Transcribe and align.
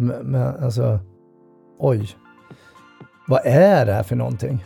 Men, 0.00 0.26
men 0.26 0.64
alltså, 0.64 0.98
oj. 1.78 2.08
Vad 3.28 3.40
är 3.44 3.86
det 3.86 3.92
här 3.92 4.02
för 4.02 4.16
någonting? 4.16 4.64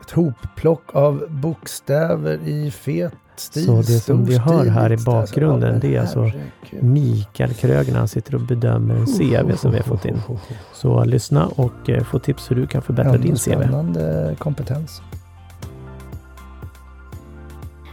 Ett 0.00 0.10
hopplock 0.10 0.94
av 0.94 1.26
bokstäver 1.30 2.38
i 2.44 2.70
fet 2.70 3.12
stil. 3.36 3.66
Så 3.66 3.76
det 3.76 3.82
som 3.82 4.24
vi 4.24 4.38
hör 4.38 4.66
här 4.66 4.92
i 4.92 4.96
stiligt, 4.96 5.04
bakgrunden, 5.04 5.74
alltså. 5.74 5.88
det 5.88 5.96
är 5.96 6.00
alltså. 6.00 6.30
Mikael 6.80 7.54
Kröger 7.54 7.94
han 7.94 8.08
sitter 8.08 8.34
och 8.34 8.40
bedömer 8.40 8.94
en 8.94 9.06
CV 9.06 9.56
som 9.56 9.70
vi 9.70 9.76
har 9.76 9.84
fått 9.84 10.04
in. 10.04 10.20
Så 10.72 11.04
lyssna 11.04 11.46
och 11.46 11.90
eh, 11.90 12.04
få 12.04 12.18
tips 12.18 12.50
hur 12.50 12.56
du 12.56 12.66
kan 12.66 12.82
förbättra 12.82 13.16
din 13.16 13.36
CV. 13.36 13.36
Spännande 13.36 14.36
kompetens. 14.38 15.02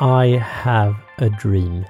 I 0.00 0.36
have 0.38 0.94
a 1.18 1.28
dream. 1.42 1.84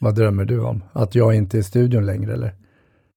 Vad 0.00 0.14
drömmer 0.14 0.44
du 0.44 0.60
om? 0.60 0.84
Att 0.92 1.14
jag 1.14 1.34
inte 1.34 1.56
är 1.56 1.58
i 1.58 1.62
studion 1.62 2.06
längre 2.06 2.32
eller? 2.32 2.54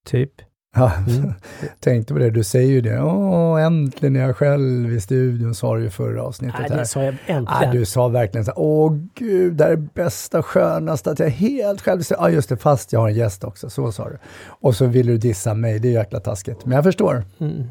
Typ. 0.06 0.32
Ja, 0.76 0.92
Mm. 1.08 1.34
tänkte 1.80 2.14
på 2.14 2.20
det. 2.20 2.30
Du 2.30 2.44
säger 2.44 2.72
ju 2.72 2.82
det. 2.82 3.02
Åh, 3.02 3.64
äntligen 3.64 4.16
är 4.16 4.20
jag 4.20 4.38
själv 4.38 4.94
i 4.94 5.02
studion, 5.02 5.56
sa 5.56 5.76
du 5.76 5.86
i 5.86 5.90
förra 5.90 6.24
avsnittet. 6.24 6.60
Nej, 6.60 6.70
här. 6.70 6.78
det 6.78 6.86
sa 6.86 7.04
jag 7.04 7.14
Nej, 7.28 7.38
äntligen. 7.38 7.76
du 7.76 7.86
sa 7.86 8.08
verkligen 8.08 8.46
så 8.46 8.52
här, 8.52 8.60
åh 8.60 8.98
gud, 9.16 9.54
det 9.54 9.64
här 9.64 9.72
är 9.72 9.76
bästa, 9.76 10.44
skönaste, 10.44 11.12
att 11.12 11.20
jag 11.20 11.28
är 11.28 11.32
helt 11.32 11.82
själv. 11.82 12.02
Ja, 12.10 12.30
just 12.30 12.50
det, 12.50 12.58
fast 12.58 12.94
jag 12.94 13.00
har 13.00 13.10
en 13.10 13.16
gäst 13.16 13.44
också, 13.44 13.70
så 13.70 13.92
sa 13.92 14.10
du. 14.10 14.18
Och 14.48 14.76
så 14.76 14.86
ville 14.86 15.12
du 15.12 15.18
dissa 15.18 15.54
mig, 15.54 15.80
det 15.80 15.88
är 15.88 15.92
jäkla 15.92 16.20
taskigt. 16.20 16.66
Men 16.66 16.76
jag 16.76 16.84
förstår. 16.84 17.26
Mm. 17.40 17.64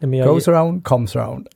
Men 0.00 0.12
jag, 0.14 0.28
Goes 0.28 0.48
around, 0.48 0.84
comes 0.84 1.16
around. 1.16 1.48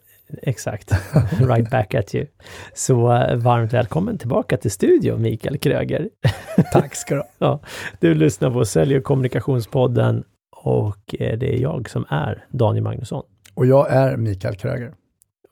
Exakt. 0.42 0.92
right 1.40 1.70
back 1.70 1.94
at 1.94 2.14
you. 2.14 2.26
Så 2.74 3.12
eh, 3.12 3.36
varmt 3.36 3.72
välkommen 3.72 4.18
tillbaka 4.18 4.56
till 4.56 4.70
studion, 4.70 5.22
Mikael 5.22 5.58
Kröger. 5.58 6.08
Tack 6.72 6.94
ska 6.94 7.14
du 7.14 7.20
ha. 7.20 7.26
Ja, 7.38 7.60
du 8.00 8.14
lyssnar 8.14 8.50
på 8.50 8.64
Sälj 8.64 8.96
och 8.96 9.04
kommunikationspodden 9.04 10.24
och 10.56 11.14
eh, 11.18 11.38
det 11.38 11.54
är 11.56 11.60
jag 11.62 11.90
som 11.90 12.04
är 12.08 12.44
Daniel 12.50 12.84
Magnusson. 12.84 13.22
Och 13.54 13.66
jag 13.66 13.90
är 13.92 14.16
Mikael 14.16 14.54
Kröger. 14.56 14.94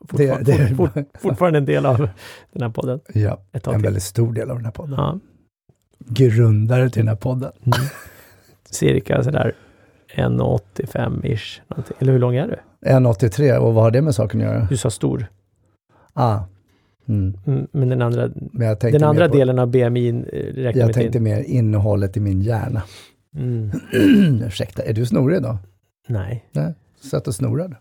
Fortfar- 0.09 0.43
Det- 0.45 0.53
det- 0.69 0.75
fort, 0.77 0.93
fort, 0.95 1.05
fortfarande 1.21 1.59
en 1.59 1.65
del 1.65 1.87
av 1.87 2.09
den 2.53 2.63
här 2.63 2.69
podden. 2.71 3.01
Ja, 3.15 3.41
en 3.53 3.61
till. 3.61 3.73
väldigt 3.83 4.03
stor 4.03 4.33
del 4.33 4.51
av 4.51 4.57
den 4.57 4.65
här 4.65 4.73
podden. 4.73 4.95
Ja, 4.99 5.19
Grundare 6.09 6.91
till 6.91 7.01
den 7.01 7.09
här 7.09 7.17
podden. 7.17 7.53
mm. 7.67 7.79
Cirka 8.71 9.23
sådär 9.23 9.53
1,85-ish. 10.17 11.61
någonting. 11.69 11.97
Eller 11.99 12.13
hur 12.13 12.19
lång 12.19 12.35
är 12.37 12.47
du? 12.49 12.89
1,83 12.91 13.57
och 13.57 13.75
vad 13.75 13.85
har 13.85 13.91
det 13.91 14.03
med 14.03 14.15
saken 14.15 14.41
att 14.41 14.47
göra? 14.47 14.67
Du 14.71 14.77
sa 14.77 14.91
stor. 14.91 15.27
Ah. 16.13 16.41
Mm. 17.09 17.37
Mm, 17.47 17.67
Men 17.73 17.89
den 17.89 18.03
andra, 18.03 18.31
Men 18.53 18.77
den 18.81 19.03
andra 19.05 19.29
på, 19.29 19.35
delen 19.37 19.59
av 19.59 19.67
BMI 19.71 20.09
eh, 20.09 20.15
räknar 20.55 20.83
Jag 20.83 20.93
tänkte 20.93 21.19
in. 21.19 21.25
mer 21.25 21.41
innehållet 21.43 22.17
i 22.17 22.21
min 22.21 22.41
hjärna. 22.43 22.83
Mm. 23.37 23.71
Ursäkta, 24.47 24.83
är 24.83 24.93
du 24.93 25.07
snorig 25.07 25.37
idag? 25.37 25.57
Nej. 26.09 26.45
Nej, 26.53 26.75
satt 27.11 27.29
och 27.29 27.35
snorade. 27.35 27.77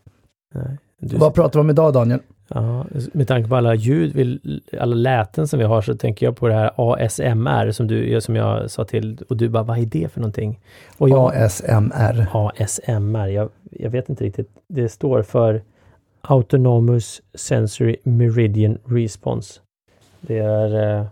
nej. 0.53 0.77
Du, 1.01 1.17
Vad 1.17 1.33
pratar 1.33 1.59
vi 1.59 1.61
om 1.61 1.69
idag 1.69 1.93
Daniel? 1.93 2.19
Ja, 2.47 2.85
med 3.13 3.27
tanke 3.27 3.49
på 3.49 3.55
alla 3.55 3.75
ljud, 3.75 4.51
alla 4.79 4.95
läten 4.95 5.47
som 5.47 5.59
vi 5.59 5.65
har 5.65 5.81
så 5.81 5.95
tänker 5.95 6.25
jag 6.25 6.37
på 6.37 6.47
det 6.47 6.53
här 6.53 6.71
ASMR 6.75 7.71
som, 7.71 7.87
du, 7.87 8.21
som 8.21 8.35
jag 8.35 8.71
sa 8.71 8.85
till 8.85 9.17
och 9.29 9.37
du 9.37 9.49
bara, 9.49 9.63
vad 9.63 9.77
är 9.77 9.85
det 9.85 10.11
för 10.11 10.19
någonting? 10.19 10.59
Och 10.97 11.09
jag, 11.09 11.35
ASMR. 11.35 12.27
ASMR, 12.33 13.27
jag, 13.27 13.49
jag 13.71 13.89
vet 13.89 14.09
inte 14.09 14.23
riktigt. 14.23 14.49
Det 14.67 14.89
står 14.89 15.23
för 15.23 15.61
Autonomous 16.21 17.21
Sensory 17.33 17.95
Meridian 18.03 18.77
Response. 18.85 19.59
Det 20.21 20.37
är, 20.37 20.99
eh, 20.99 21.05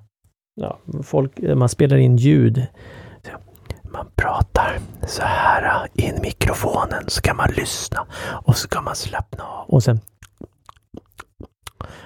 ja, 0.55 0.78
folk, 1.03 1.39
man 1.55 1.69
spelar 1.69 1.97
in 1.97 2.17
ljud. 2.17 2.67
Man 3.91 4.07
pratar 4.16 4.79
så 5.07 5.22
här 5.22 5.88
in 5.94 6.16
i 6.16 6.22
mikrofonen 6.22 7.03
så 7.07 7.22
kan 7.22 7.38
man 7.38 7.50
lyssna 7.57 8.05
och 8.45 8.55
så 8.57 8.67
kan 8.67 8.83
man 8.83 8.95
slappna 8.95 9.44
av 9.44 9.69
och 9.69 9.83
sen 9.83 10.00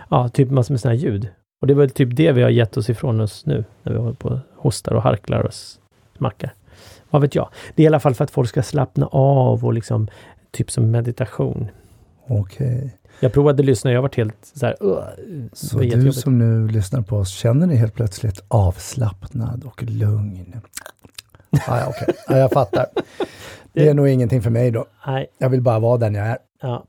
Ja, 0.09 0.29
typ 0.29 0.49
massor 0.51 0.73
med 0.73 0.81
sådana 0.81 0.95
här 0.97 1.03
ljud. 1.03 1.29
Och 1.61 1.67
det 1.67 1.73
var 1.73 1.88
typ 1.88 2.16
det 2.16 2.31
vi 2.31 2.41
har 2.41 2.49
gett 2.49 2.77
oss 2.77 2.89
ifrån 2.89 3.19
oss 3.22 3.45
nu 3.45 3.66
när 3.83 3.93
vi 3.93 3.99
håller 3.99 4.13
på 4.13 4.29
och 4.29 4.39
hostar 4.55 4.93
och 4.93 5.03
harklar 5.03 5.41
och 5.41 5.53
smackar. 6.17 6.53
Vad 7.09 7.22
vet 7.22 7.35
jag? 7.35 7.49
Det 7.75 7.81
är 7.81 7.83
i 7.83 7.88
alla 7.88 7.99
fall 7.99 8.13
för 8.16 8.23
att 8.23 8.31
folk 8.31 8.49
ska 8.49 8.63
slappna 8.63 9.05
av 9.11 9.66
och 9.66 9.73
liksom 9.73 10.07
typ 10.51 10.72
som 10.72 10.91
meditation. 10.91 11.67
Okej. 12.27 12.97
Jag 13.19 13.33
provade 13.33 13.59
att 13.61 13.66
lyssna 13.66 13.91
jag 13.91 14.01
varit 14.01 14.16
helt 14.16 14.51
så 14.53 14.66
här, 14.66 14.75
"Ugh", 14.79 15.03
Så 15.53 15.79
du 15.79 16.13
som 16.13 16.39
nu 16.39 16.67
lyssnar 16.67 17.01
på 17.01 17.17
oss, 17.17 17.29
känner 17.29 17.67
dig 17.67 17.77
helt 17.77 17.93
plötsligt 17.93 18.43
avslappnad 18.47 19.63
och 19.66 19.83
lugn? 19.83 20.61
Ah, 21.68 21.80
ja, 21.80 21.86
okej. 21.90 22.16
Ja, 22.28 22.38
jag 22.38 22.52
fattar. 22.52 22.86
Det 23.74 23.88
är 23.88 23.94
nog 23.94 24.08
ingenting 24.08 24.41
för 24.41 24.50
mig 24.50 24.72
då. 24.72 24.86
Nej, 25.08 25.28
Jag 25.38 25.50
vill 25.50 25.62
bara 25.62 25.80
vara 25.80 25.97
den 25.97 26.16
jag 26.16 26.28
är. 26.28 26.38
ja. 26.62 26.86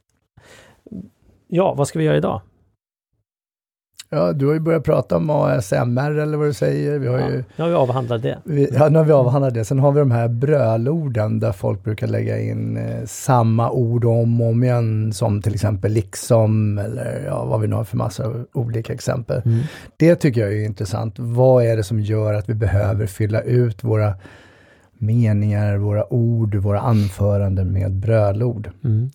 Ja, 1.48 1.74
vad 1.74 1.88
ska 1.88 1.98
vi 1.98 2.04
göra 2.04 2.16
idag? 2.16 2.40
Ja, 4.10 4.32
du 4.32 4.46
har 4.46 4.54
ju 4.54 4.60
börjat 4.60 4.84
prata 4.84 5.16
om 5.16 5.30
ASMR 5.30 6.10
eller 6.18 6.36
vad 6.36 6.46
du 6.46 6.52
säger. 6.52 6.98
Vi 6.98 7.06
har 7.08 7.18
Ja, 7.18 7.28
ju, 7.30 7.36
nu 7.56 7.62
har 7.64 7.68
vi 7.68 7.74
avhandlat 7.74 8.22
det. 8.22 8.38
vi, 8.44 8.68
ja, 8.72 8.88
nu 8.88 8.98
har 8.98 9.04
vi 9.04 9.12
avhandlat 9.12 9.54
det. 9.54 9.64
Sen 9.64 9.78
har 9.78 9.92
vi 9.92 9.98
de 10.00 10.10
här 10.10 10.28
brölorden 10.28 11.40
där 11.40 11.52
folk 11.52 11.84
brukar 11.84 12.06
lägga 12.06 12.38
in 12.40 12.76
eh, 12.76 13.04
samma 13.06 13.70
ord 13.70 14.04
om 14.04 14.40
och 14.40 14.48
om 14.48 14.64
igen, 14.64 15.12
som 15.12 15.42
till 15.42 15.54
exempel 15.54 15.92
liksom 15.92 16.78
eller 16.78 17.22
ja, 17.26 17.44
vad 17.44 17.60
vi 17.60 17.66
nu 17.66 17.74
har 17.76 17.84
för 17.84 17.96
massa 17.96 18.32
olika 18.52 18.92
exempel. 18.92 19.42
Mm. 19.44 19.60
Det 19.96 20.16
tycker 20.16 20.40
jag 20.40 20.52
är 20.52 20.64
intressant. 20.64 21.14
Vad 21.18 21.64
är 21.64 21.76
det 21.76 21.84
som 21.84 22.00
gör 22.00 22.34
att 22.34 22.48
vi 22.48 22.54
behöver 22.54 23.06
fylla 23.06 23.40
ut 23.40 23.84
våra 23.84 24.14
meningar, 24.98 25.76
våra 25.76 26.12
ord, 26.12 26.54
våra 26.54 26.80
anföranden 26.80 27.72
med 27.72 27.92
brölord? 27.92 28.70
Mm. 28.84 29.10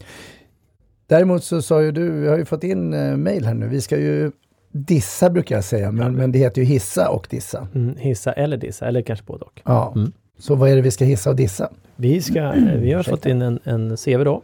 Däremot 1.08 1.44
så 1.44 1.62
sa 1.62 1.82
ju 1.82 1.92
du, 1.92 2.12
vi 2.12 2.28
har 2.28 2.38
ju 2.38 2.46
fått 2.46 2.64
in 2.64 2.94
eh, 2.94 3.18
mail 3.18 3.46
här 3.46 3.54
nu, 3.54 3.68
vi 3.68 3.82
ska 3.82 3.98
ju 3.98 4.32
dissa 4.72 5.30
brukar 5.30 5.56
jag 5.56 5.64
säga, 5.64 5.92
men, 5.92 6.16
men 6.16 6.32
det 6.32 6.40
heter 6.40 6.62
ju 6.62 6.68
hissa 6.68 7.10
och 7.10 7.28
dissa. 7.30 7.68
Mm. 7.76 7.96
Hissa 7.98 8.34
eller 8.34 8.58
dissa, 8.58 8.88
eller 8.88 9.02
kanske 9.02 9.26
både 9.26 9.46
och. 9.46 9.62
Ja. 9.66 9.94
Mm. 9.96 10.12
Så 10.38 10.56
vad 10.56 10.70
är 10.70 10.76
det 10.76 10.82
vi 10.82 10.92
ska 10.92 11.06
hissa 11.06 11.30
och 11.30 11.36
dissa? 11.36 11.70
Vi, 11.96 12.22
ska, 12.22 12.40
eh, 12.40 12.76
vi 12.76 12.94
har 12.94 13.04
fått 13.04 13.26
in 13.26 13.42
en, 13.42 13.60
en 13.64 13.98
CV 13.98 14.24
då 14.24 14.42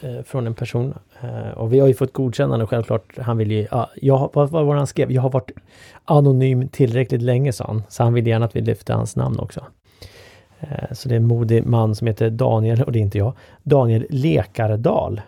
eh, 0.00 0.22
från 0.24 0.46
en 0.46 0.54
person 0.54 0.94
eh, 1.20 1.50
och 1.58 1.72
vi 1.72 1.80
har 1.80 1.88
ju 1.88 1.94
fått 1.94 2.12
godkännande 2.12 2.66
självklart. 2.66 3.18
Han 3.18 3.38
vill 3.38 3.50
ju, 3.50 3.66
ja, 3.70 3.90
jag, 3.94 4.30
vad 4.32 4.50
vad 4.50 4.66
var 4.66 4.74
det 4.74 4.80
han 4.80 4.86
skrev? 4.86 5.12
Jag 5.12 5.22
har 5.22 5.30
varit 5.30 5.50
anonym 6.04 6.68
tillräckligt 6.68 7.22
länge 7.22 7.52
sa 7.52 7.64
han, 7.66 7.82
så 7.88 8.02
han 8.02 8.14
vill 8.14 8.26
gärna 8.26 8.44
att 8.44 8.56
vi 8.56 8.60
lyfter 8.60 8.94
hans 8.94 9.16
namn 9.16 9.38
också. 9.38 9.64
Eh, 10.70 10.92
så 10.92 11.08
det 11.08 11.14
är 11.14 11.16
en 11.16 11.26
modig 11.26 11.66
man 11.66 11.94
som 11.94 12.06
heter 12.06 12.30
Daniel, 12.30 12.82
och 12.82 12.92
det 12.92 12.98
är 12.98 13.00
inte 13.00 13.18
jag, 13.18 13.32
Daniel 13.62 14.06
Lekardal. 14.10 15.20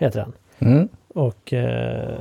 Heter 0.00 0.20
han. 0.20 0.32
Mm. 0.58 0.88
Och 1.08 1.52
eh, 1.52 2.18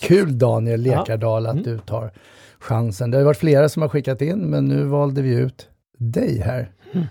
Kul 0.00 0.38
Daniel 0.38 0.86
Ja. 0.86 0.98
Lekardal 1.00 1.46
att 1.46 1.52
Mm. 1.52 1.64
du 1.64 1.78
tar 1.78 2.10
chansen. 2.58 3.10
Det 3.10 3.16
har 3.18 3.24
varit 3.24 3.36
flera 3.36 3.68
som 3.68 3.82
har 3.82 3.88
skickat 3.88 4.22
in, 4.22 4.38
men 4.38 4.64
nu 4.68 4.82
valde 4.84 5.22
vi 5.22 5.34
ut 5.34 5.68
dig 5.98 6.38
här. 6.40 6.70
Mm. 6.92 7.06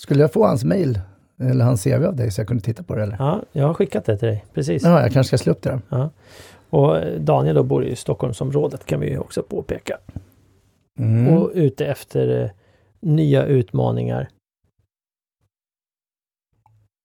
Skulle 0.00 0.20
jag 0.20 0.32
få 0.32 0.46
hans 0.46 0.64
mail 0.64 1.00
eller 1.40 1.64
hans 1.64 1.84
CV 1.84 2.04
av 2.04 2.16
dig 2.16 2.30
så 2.30 2.40
jag 2.40 2.48
kunde 2.48 2.62
titta 2.62 2.82
på 2.82 2.94
det 2.94 3.02
eller? 3.02 3.16
ja, 3.18 3.42
jag 3.52 3.66
har 3.66 3.74
skickat 3.74 4.04
det 4.04 4.16
till 4.16 4.28
dig, 4.28 4.44
precis. 4.54 4.82
Ja, 4.84 5.00
jag 5.02 5.12
kanske 5.12 5.28
ska 5.28 5.42
slå 5.44 5.52
upp 5.52 5.62
det. 5.62 5.80
Ja. 5.88 6.10
Och 6.70 6.96
eh, 6.98 7.20
Daniel 7.20 7.54
då 7.56 7.62
bor 7.62 7.84
i 7.84 7.96
Stockholmsområdet 7.96 8.86
kan 8.86 9.00
vi 9.00 9.18
också 9.18 9.42
påpeka. 9.42 9.98
Mm. 10.98 11.28
och 11.36 11.50
ute 11.54 11.86
efter 11.86 12.42
eh, 12.42 12.50
nya 13.00 13.44
utmaningar. 13.44 14.28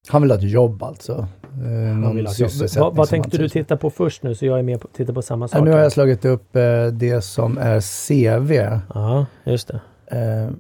Han 0.07 0.21
vill 0.21 0.31
ha 0.31 0.37
ett 0.37 0.43
jobb 0.51 0.83
alltså. 0.83 1.11
Eh, 1.43 1.93
Han 2.03 2.15
vill 2.15 2.25
ha 2.25 2.33
ett 2.33 2.75
jobb. 2.75 2.95
Vad, 2.95 3.09
tänkte 3.09 3.37
du 3.37 3.49
titta 3.49 3.77
på 3.77 3.89
först 3.89 4.23
nu 4.23 4.35
så 4.35 4.45
jag 4.45 4.59
är 4.59 4.63
med 4.63 4.81
på 4.81 4.87
titta 4.87 5.13
på 5.13 5.21
samma 5.21 5.47
sak? 5.47 5.63
nu 5.63 5.71
har 5.71 5.79
jag 5.79 5.91
slagit 5.91 6.25
upp 6.25 6.55
eh, 6.55 6.87
det 6.87 7.21
som 7.21 7.57
är 7.57 7.81
CV. 8.07 8.51
Ja, 8.93 9.25
just 9.43 9.67
det. 9.67 9.81
Eh, 10.17 10.51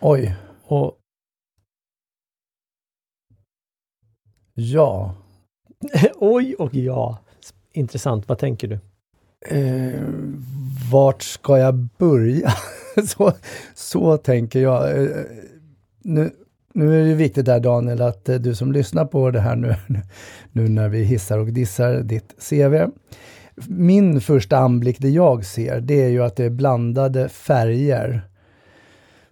oj, 0.00 0.36
Och 0.64 0.98
ja. 4.54 5.14
oj 6.14 6.54
och 6.54 6.74
ja. 6.74 7.18
Intressant, 7.72 8.28
vad 8.28 8.38
tänker 8.38 8.68
du? 8.68 8.78
Eh, 9.56 10.02
vart 10.92 11.22
ska 11.22 11.58
jag 11.58 11.74
börja? 11.74 12.50
så, 13.06 13.32
så 13.74 14.16
tänker 14.16 14.60
jag. 14.60 15.02
Eh, 15.02 15.08
nu, 16.02 16.30
nu 16.74 17.00
är 17.00 17.04
det 17.04 17.14
viktigt 17.14 17.46
där 17.46 17.60
Daniel 17.60 18.02
att 18.02 18.28
eh, 18.28 18.36
du 18.36 18.54
som 18.54 18.72
lyssnar 18.72 19.04
på 19.04 19.30
det 19.30 19.40
här 19.40 19.56
nu, 19.56 19.74
nu 20.52 20.68
när 20.68 20.88
vi 20.88 21.04
hissar 21.04 21.38
och 21.38 21.46
dissar 21.46 21.94
ditt 21.94 22.34
CV. 22.50 22.90
Min 23.68 24.20
första 24.20 24.58
anblick, 24.58 24.96
det 24.98 25.08
jag 25.08 25.44
ser, 25.44 25.80
det 25.80 26.02
är 26.02 26.08
ju 26.08 26.24
att 26.24 26.36
det 26.36 26.44
är 26.44 26.50
blandade 26.50 27.28
färger 27.28 28.22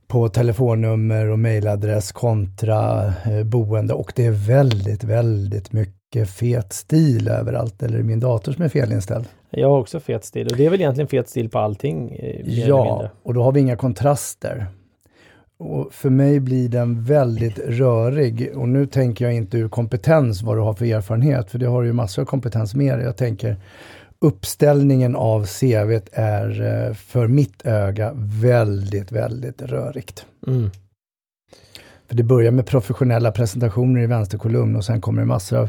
på 0.06 0.28
telefonnummer 0.28 1.26
och 1.26 1.38
mejladress 1.38 2.12
kontra 2.12 3.06
eh, 3.06 3.44
boende 3.44 3.94
och 3.94 4.12
det 4.16 4.26
är 4.26 4.30
väldigt, 4.30 5.04
väldigt 5.04 5.72
mycket 5.72 6.30
fet 6.30 6.72
stil 6.72 7.28
överallt. 7.28 7.82
Eller 7.82 7.94
är 7.94 7.98
det 7.98 8.04
min 8.04 8.20
dator 8.20 8.52
som 8.52 8.64
är 8.64 8.68
felinställd? 8.68 9.26
Jag 9.56 9.70
har 9.70 9.78
också 9.78 10.00
fet 10.00 10.24
stil 10.24 10.46
och 10.46 10.56
det 10.56 10.66
är 10.66 10.70
väl 10.70 10.80
egentligen 10.80 11.08
fet 11.08 11.28
stil 11.28 11.48
på 11.48 11.58
allting? 11.58 12.16
Eh, 12.18 12.68
ja, 12.68 13.08
och 13.22 13.34
då 13.34 13.42
har 13.42 13.52
vi 13.52 13.60
inga 13.60 13.76
kontraster. 13.76 14.66
Och 15.56 15.94
för 15.94 16.10
mig 16.10 16.40
blir 16.40 16.68
den 16.68 17.04
väldigt 17.04 17.58
rörig 17.58 18.52
och 18.56 18.68
nu 18.68 18.86
tänker 18.86 19.24
jag 19.24 19.34
inte 19.34 19.58
ur 19.58 19.68
kompetens 19.68 20.42
vad 20.42 20.56
du 20.56 20.60
har 20.60 20.74
för 20.74 20.84
erfarenhet, 20.84 21.50
för 21.50 21.58
det 21.58 21.66
har 21.66 21.82
du 21.82 21.88
ju 21.88 21.92
massor 21.92 22.22
av 22.22 22.26
kompetens 22.26 22.74
med 22.74 23.00
Jag 23.00 23.16
tänker 23.16 23.56
uppställningen 24.18 25.16
av 25.16 25.46
CV 25.46 26.00
är 26.12 26.62
eh, 26.62 26.94
för 26.94 27.28
mitt 27.28 27.66
öga 27.66 28.12
väldigt, 28.16 29.12
väldigt 29.12 29.62
rörigt. 29.62 30.26
Mm. 30.46 30.70
För 32.08 32.14
det 32.14 32.22
börjar 32.22 32.50
med 32.50 32.66
professionella 32.66 33.32
presentationer 33.32 34.02
i 34.02 34.06
vänsterkolumn 34.06 34.76
och 34.76 34.84
sen 34.84 35.00
kommer 35.00 35.22
det 35.22 35.26
massor 35.26 35.58
av 35.58 35.68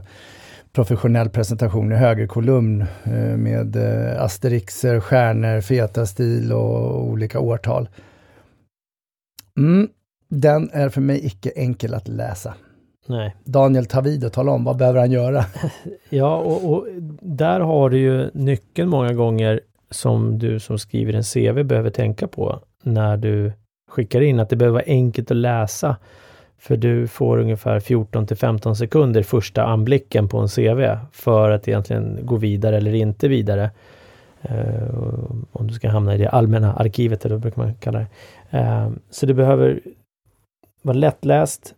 professionell 0.75 1.29
presentation 1.29 1.91
i 1.91 1.95
högerkolumn 1.95 2.81
eh, 3.03 3.37
med 3.37 3.75
eh, 3.75 4.21
asterixer, 4.21 4.99
stjärnor, 4.99 5.61
feta 5.61 6.05
stil 6.05 6.53
och 6.53 7.03
olika 7.03 7.39
årtal. 7.39 7.89
Mm, 9.57 9.89
den 10.29 10.69
är 10.73 10.89
för 10.89 11.01
mig 11.01 11.25
icke 11.25 11.51
enkel 11.55 11.93
att 11.93 12.07
läsa. 12.07 12.53
Nej. 13.07 13.35
Daniel, 13.43 13.85
ta 13.85 14.01
vid 14.01 14.25
och 14.25 14.33
tala 14.33 14.51
om, 14.51 14.63
vad 14.63 14.77
behöver 14.77 14.99
han 14.99 15.11
göra? 15.11 15.45
ja, 16.09 16.37
och, 16.37 16.73
och, 16.73 16.87
där 17.21 17.59
har 17.59 17.89
du 17.89 17.97
ju 17.97 18.29
nyckeln 18.33 18.89
många 18.89 19.13
gånger 19.13 19.61
som 19.89 20.39
du 20.39 20.59
som 20.59 20.79
skriver 20.79 21.13
en 21.13 21.23
CV 21.23 21.63
behöver 21.63 21.89
tänka 21.89 22.27
på 22.27 22.59
när 22.83 23.17
du 23.17 23.53
skickar 23.89 24.21
in, 24.21 24.39
att 24.39 24.49
det 24.49 24.55
behöver 24.55 24.79
vara 24.79 24.87
enkelt 24.87 25.31
att 25.31 25.37
läsa. 25.37 25.95
För 26.65 26.77
du 26.77 27.07
får 27.07 27.37
ungefär 27.37 27.79
14 27.79 28.27
till 28.27 28.37
15 28.37 28.75
sekunder 28.75 29.23
första 29.23 29.63
anblicken 29.63 30.27
på 30.27 30.37
en 30.37 30.47
CV 30.47 30.97
för 31.11 31.49
att 31.49 31.67
egentligen 31.67 32.25
gå 32.25 32.35
vidare 32.35 32.77
eller 32.77 32.93
inte 32.93 33.27
vidare. 33.27 33.71
Uh, 34.49 35.31
om 35.51 35.67
du 35.67 35.73
ska 35.73 35.89
hamna 35.89 36.15
i 36.15 36.17
det 36.17 36.29
allmänna 36.29 36.73
arkivet, 36.73 37.25
eller 37.25 37.35
vad 37.35 37.41
brukar 37.41 37.63
man 37.63 37.75
kalla 37.75 37.99
det. 37.99 38.07
Uh, 38.57 38.91
så 39.09 39.25
det 39.25 39.33
behöver 39.33 39.79
vara 40.81 40.97
lättläst, 40.97 41.75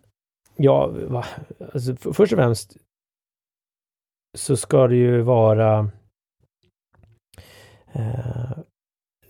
Ja, 0.56 0.88
va? 0.88 1.25
Alltså, 1.74 1.95
först 1.95 2.33
och 2.33 2.40
främst 2.40 2.78
så 4.38 4.57
ska 4.57 4.88
det 4.88 4.95
ju 4.95 5.22
vara 5.22 5.90
Uh, 7.95 8.57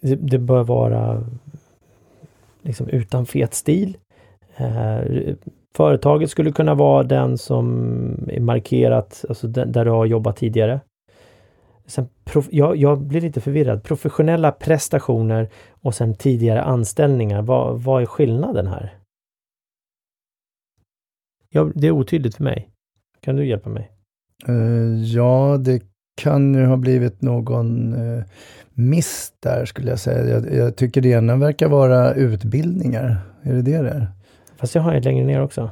det, 0.02 0.16
det, 0.16 0.40
bör 0.40 0.64
vara 0.64 1.24
liksom 2.62 2.90
utan 2.90 3.26
fet 3.26 3.54
stil. 3.54 3.98
Eh, 4.58 5.36
företaget 5.76 6.30
skulle 6.30 6.52
kunna 6.52 6.76
vara 6.76 7.04
den 7.04 7.38
som 7.38 7.68
är 8.28 8.40
markerat, 8.40 9.26
alltså 9.30 9.48
där 9.48 9.86
du 9.86 9.92
har 9.92 10.06
jobbat 10.06 10.38
tidigare. 10.38 10.80
Sen 11.86 12.08
prof, 12.26 12.48
jag, 12.52 12.76
jag, 12.76 13.02
blir 13.02 13.22
lite 13.22 13.42
förvirrad. 13.42 13.84
Professionella 13.84 14.52
prestationer 14.52 15.50
och 15.82 15.96
sen 15.96 16.16
tidigare 16.16 16.62
anställningar. 16.62 17.42
Vad, 17.42 17.82
vad 17.82 18.02
är 18.02 18.06
skillnaden 18.06 18.68
här? 18.68 18.94
Ja, 21.50 21.72
det 21.76 21.88
är 21.88 21.92
otydligt 21.92 22.36
för 22.36 22.44
mig. 22.44 22.70
Kan 23.22 23.36
du 23.36 23.46
hjälpa 23.46 23.70
mig? 23.70 23.92
Uh, 24.50 25.04
ja, 25.04 25.58
det 25.60 25.82
kan 26.22 26.54
ju 26.54 26.66
ha 26.66 26.78
blivit 26.78 27.22
någon 27.22 27.94
uh, 27.94 28.24
miss 28.74 29.34
där 29.40 29.66
skulle 29.66 29.90
jag 29.90 30.00
säga. 30.00 30.40
Jag, 30.40 30.54
jag, 30.54 30.76
tycker 30.76 31.02
det 31.02 31.10
ena 31.10 31.36
verkar 31.36 31.68
vara 31.70 32.14
utbildningar. 32.14 33.18
Är 33.42 33.54
det 33.54 33.62
det 33.62 33.82
det 33.82 33.90
är? 33.90 34.08
Fast 34.58 34.76
jag 34.76 34.82
har 34.82 34.94
ett 34.94 35.06
längre 35.06 35.26
ner 35.26 35.42
också. 35.42 35.72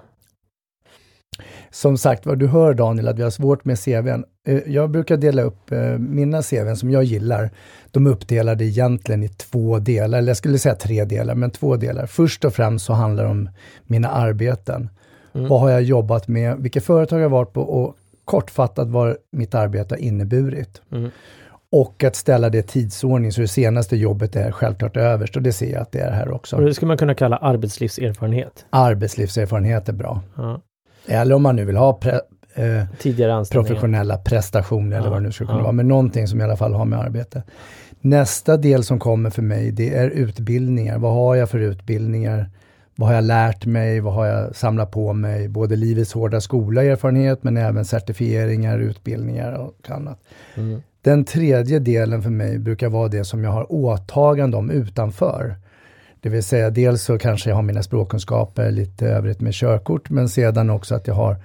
Som 1.70 1.98
sagt 1.98 2.26
vad 2.26 2.40
du 2.40 2.48
hör 2.48 2.74
Daniel 2.74 3.08
att 3.08 3.20
vi 3.20 3.24
har 3.24 3.30
svårt 3.30 3.66
med 3.66 3.80
CVn. 3.80 4.26
Eh, 4.48 4.60
jag 4.68 4.90
brukar 4.90 5.18
dela 5.18 5.42
upp 5.42 5.72
mina 5.98 6.42
CVn 6.42 6.78
som 6.78 6.92
jag 6.92 7.04
gillar. 7.04 7.50
De 7.92 8.08
är 8.08 8.12
uppdelade 8.12 8.66
egentligen 8.66 9.24
i 9.24 9.30
två 9.30 9.80
delar, 9.80 10.18
eller 10.18 10.28
jag 10.28 10.38
skulle 10.38 10.60
säga 10.60 10.76
tre 10.76 11.06
delar, 11.06 11.36
men 11.36 11.52
två 11.52 11.76
delar. 11.76 12.06
Först 12.06 12.46
och 12.46 12.54
främst 12.54 12.86
så 12.86 12.94
handlar 12.94 13.24
det 13.24 13.30
om 13.30 13.50
mina 13.84 14.10
arbeten. 14.10 14.90
Mm. 15.34 15.48
Vad 15.48 15.62
har 15.62 15.70
jag 15.70 15.84
jobbat 15.84 16.28
med? 16.28 16.58
Vilka 16.58 16.82
företag 16.82 17.18
har 17.18 17.22
jag 17.22 17.30
varit 17.30 17.54
på? 17.54 17.62
Och 17.62 17.96
kortfattat 18.26 18.88
vad 18.88 19.16
mitt 19.32 19.56
arbete 19.56 19.96
har 19.96 20.00
inneburit. 20.00 20.82
Mm. 20.92 21.12
Och 21.78 22.04
att 22.04 22.16
ställa 22.16 22.50
det 22.50 22.58
i 22.58 22.64
tidsordning 22.64 23.32
så 23.32 23.42
det 23.42 23.48
senaste 23.48 23.98
jobbet 23.98 24.36
är 24.36 24.52
självklart 24.52 24.98
överst 24.98 25.36
och 25.36 25.42
det 25.42 25.54
ser 25.54 25.72
jag 25.72 25.82
att 25.82 25.92
det 25.92 26.00
är 26.00 26.12
här 26.12 26.32
också. 26.32 26.56
Och 26.56 26.62
det 26.62 26.74
skulle 26.74 26.88
man 26.88 26.98
kunna 26.98 27.16
kalla 27.16 27.38
arbetslivserfarenhet? 27.38 28.66
Arbetslivserfarenhet 28.70 29.90
är 29.90 29.94
bra. 29.94 30.22
Ja. 30.36 30.62
Eller 31.08 31.36
om 31.36 31.44
man 31.44 31.56
nu 31.56 31.66
vill 31.66 31.78
ha 31.78 31.94
pre, 31.94 32.12
eh, 32.54 32.84
Tidigare 33.00 33.46
professionella 33.52 34.18
prestationer 34.18 34.96
ja. 34.96 35.02
eller 35.02 35.10
vad 35.10 35.20
det 35.20 35.24
nu 35.24 35.32
skulle 35.32 35.48
kunna 35.48 35.60
ja. 35.60 35.64
vara, 35.64 35.72
men 35.72 35.88
någonting 35.88 36.28
som 36.28 36.42
i 36.42 36.44
alla 36.44 36.58
fall 36.58 36.74
har 36.74 36.86
med 36.86 37.00
arbete. 37.00 37.44
Nästa 38.02 38.58
del 38.58 38.84
som 38.84 39.00
kommer 39.00 39.30
för 39.30 39.42
mig, 39.42 39.72
det 39.72 39.96
är 39.96 40.10
utbildningar. 40.10 40.98
Vad 40.98 41.14
har 41.14 41.36
jag 41.36 41.50
för 41.50 41.60
utbildningar? 41.60 42.50
Vad 42.96 43.10
har 43.10 43.16
jag 43.16 43.24
lärt 43.24 43.66
mig? 43.66 44.00
Vad 44.00 44.14
har 44.14 44.26
jag 44.26 44.56
samlat 44.56 44.92
på 44.92 45.14
mig? 45.14 45.48
Både 45.48 45.76
livets 45.76 46.14
hårda 46.14 46.42
skola 46.42 46.84
erfarenhet 46.84 47.44
men 47.44 47.58
även 47.58 47.86
certifieringar, 47.86 48.80
utbildningar 48.80 49.54
och 49.54 49.90
annat. 49.90 50.20
Mm. 50.56 50.82
Den 51.02 51.26
tredje 51.26 51.80
delen 51.80 52.22
för 52.22 52.30
mig 52.30 52.60
brukar 52.60 52.90
vara 52.90 53.08
det 53.08 53.26
som 53.26 53.44
jag 53.44 53.52
har 53.52 53.72
åtagande 53.72 54.58
om 54.58 54.70
utanför. 54.72 55.56
Det 56.20 56.30
vill 56.30 56.44
säga 56.44 56.70
dels 56.70 57.04
så 57.04 57.18
kanske 57.18 57.50
jag 57.50 57.56
har 57.56 57.64
mina 57.64 57.84
språkkunskaper, 57.84 58.72
lite 58.72 59.08
övrigt 59.08 59.42
med 59.42 59.54
körkort, 59.54 60.10
men 60.10 60.30
sedan 60.30 60.70
också 60.70 60.96
att 60.96 61.08
jag 61.08 61.16
har 61.16 61.38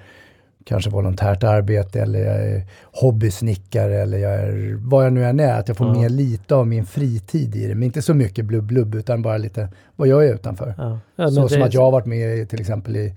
kanske 0.65 0.91
volontärt 0.91 1.45
arbete 1.45 2.01
eller 2.01 2.19
jag 2.19 2.37
är 2.37 2.67
hobbysnickare 2.93 4.03
eller 4.03 4.19
jag 4.19 4.33
är 4.33 4.77
vad 4.79 5.07
jag 5.07 5.13
nu 5.13 5.25
än 5.25 5.41
är, 5.41 5.59
att 5.59 5.69
jag 5.69 5.77
får 5.77 5.87
ja. 5.87 6.01
med 6.01 6.11
lite 6.11 6.55
av 6.55 6.67
min 6.67 6.87
fritid 6.87 7.57
i 7.57 7.67
det. 7.67 7.75
Men 7.75 7.83
inte 7.83 8.03
så 8.03 8.15
mycket 8.15 8.45
blubb-blubb 8.45 8.95
utan 8.95 9.23
bara 9.23 9.37
lite 9.37 9.69
vad 9.97 10.09
jag 10.09 10.27
är 10.27 10.35
utanför. 10.35 10.75
Ja. 10.79 10.99
Ja, 11.17 11.29
så 11.29 11.49
som 11.49 11.63
att 11.63 11.75
jag 11.75 11.83
har 11.83 11.91
varit 11.91 12.07
med 12.07 12.49
till 12.49 12.61
exempel 12.61 12.97
i 12.97 13.15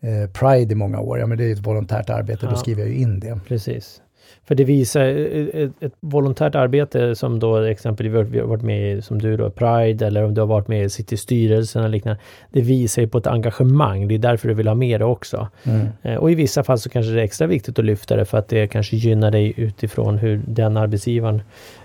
eh, 0.00 0.30
Pride 0.30 0.72
i 0.72 0.74
många 0.74 1.00
år, 1.00 1.18
ja 1.18 1.26
men 1.26 1.38
det 1.38 1.44
är 1.44 1.52
ett 1.52 1.66
volontärt 1.66 2.10
arbete, 2.10 2.46
då 2.46 2.56
skriver 2.56 2.82
jag 2.82 2.90
ju 2.90 2.96
in 2.96 3.20
det. 3.20 3.40
Precis. 3.48 4.02
För 4.44 4.54
det 4.54 4.64
visar 4.64 5.04
ett, 5.04 5.72
ett 5.80 5.92
volontärt 6.00 6.54
arbete 6.54 7.14
som 7.14 7.38
då 7.38 7.56
exempelvis 7.56 8.28
vi 8.28 8.40
har 8.40 8.46
varit 8.46 8.62
med 8.62 8.92
i, 8.92 9.02
som 9.02 9.18
du 9.18 9.36
då, 9.36 9.50
Pride 9.50 10.06
eller 10.06 10.24
om 10.24 10.34
du 10.34 10.40
har 10.40 10.48
varit 10.48 10.68
med 10.68 10.84
i 10.84 10.90
Citystyrelsen 10.90 11.82
eller 11.82 11.92
liknande. 11.92 12.20
Det 12.50 12.60
visar 12.60 13.02
ju 13.02 13.08
på 13.08 13.18
ett 13.18 13.26
engagemang. 13.26 14.08
Det 14.08 14.14
är 14.14 14.18
därför 14.18 14.48
du 14.48 14.54
vill 14.54 14.68
ha 14.68 14.74
med 14.74 15.00
det 15.00 15.04
också. 15.04 15.48
Mm. 15.64 15.86
Eh, 16.02 16.16
och 16.16 16.30
i 16.30 16.34
vissa 16.34 16.62
fall 16.62 16.78
så 16.78 16.88
kanske 16.88 17.12
det 17.12 17.20
är 17.20 17.24
extra 17.24 17.46
viktigt 17.46 17.78
att 17.78 17.84
lyfta 17.84 18.16
det 18.16 18.24
för 18.24 18.38
att 18.38 18.48
det 18.48 18.66
kanske 18.66 18.96
gynnar 18.96 19.30
dig 19.30 19.54
utifrån 19.56 20.18
hur 20.18 20.42
den 20.46 20.76
arbetsgivaren 20.76 21.42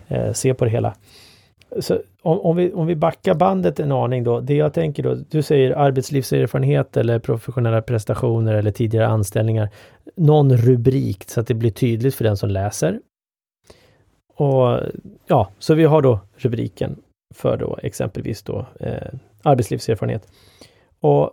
eh, 0.07 0.33
ser 0.33 0.53
på 0.53 0.65
det 0.65 0.71
hela. 0.71 0.93
Så 1.79 2.01
om, 2.21 2.39
om, 2.39 2.55
vi, 2.55 2.73
om 2.73 2.87
vi 2.87 2.95
backar 2.95 3.35
bandet 3.35 3.79
en 3.79 3.91
aning 3.91 4.23
då. 4.23 4.39
Det 4.39 4.55
jag 4.55 4.73
tänker 4.73 5.03
då, 5.03 5.15
du 5.15 5.41
säger 5.41 5.71
arbetslivserfarenhet 5.71 6.97
eller 6.97 7.19
professionella 7.19 7.81
prestationer 7.81 8.53
eller 8.53 8.71
tidigare 8.71 9.07
anställningar. 9.07 9.69
Någon 10.15 10.57
rubrik 10.57 11.23
så 11.29 11.41
att 11.41 11.47
det 11.47 11.53
blir 11.53 11.71
tydligt 11.71 12.15
för 12.15 12.23
den 12.23 12.37
som 12.37 12.49
läser. 12.49 12.99
Och 14.35 14.79
ja, 15.27 15.49
så 15.59 15.73
vi 15.73 15.83
har 15.83 16.01
då 16.01 16.19
rubriken 16.35 16.95
för 17.35 17.57
då 17.57 17.77
exempelvis 17.83 18.43
då 18.43 18.65
eh, 18.79 19.07
arbetslivserfarenhet. 19.43 20.27
Och 20.99 21.31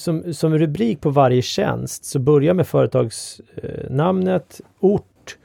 som, 0.00 0.34
som 0.34 0.58
rubrik 0.58 1.00
på 1.00 1.10
varje 1.10 1.42
tjänst 1.42 2.04
så 2.04 2.18
börja 2.18 2.54
med 2.54 2.66
företagsnamnet, 2.66 4.60
ort 4.80 5.38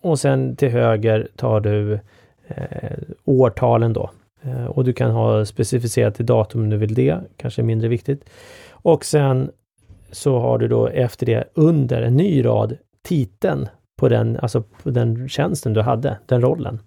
och 0.00 0.18
sen 0.18 0.56
till 0.56 0.68
höger 0.68 1.28
tar 1.36 1.60
du 1.60 2.00
eh, 2.48 2.98
årtalen 3.24 3.92
då. 3.92 4.10
Eh, 4.42 4.64
och 4.64 4.84
du 4.84 4.92
kan 4.92 5.10
ha 5.10 5.44
specificerat 5.44 6.20
i 6.20 6.22
datum 6.22 6.62
om 6.62 6.70
du 6.70 6.76
vill 6.76 6.94
det, 6.94 7.20
kanske 7.36 7.62
mindre 7.62 7.88
viktigt. 7.88 8.24
Och 8.70 9.04
sen 9.04 9.50
så 10.10 10.38
har 10.38 10.58
du 10.58 10.68
då 10.68 10.86
efter 10.86 11.26
det 11.26 11.44
under 11.54 12.02
en 12.02 12.16
ny 12.16 12.44
rad 12.44 12.76
titeln 13.02 13.68
på 13.96 14.08
den, 14.08 14.38
alltså 14.42 14.62
på 14.82 14.90
den 14.90 15.28
tjänsten 15.28 15.72
du 15.72 15.80
hade, 15.80 16.18
den 16.26 16.42
rollen. 16.42 16.78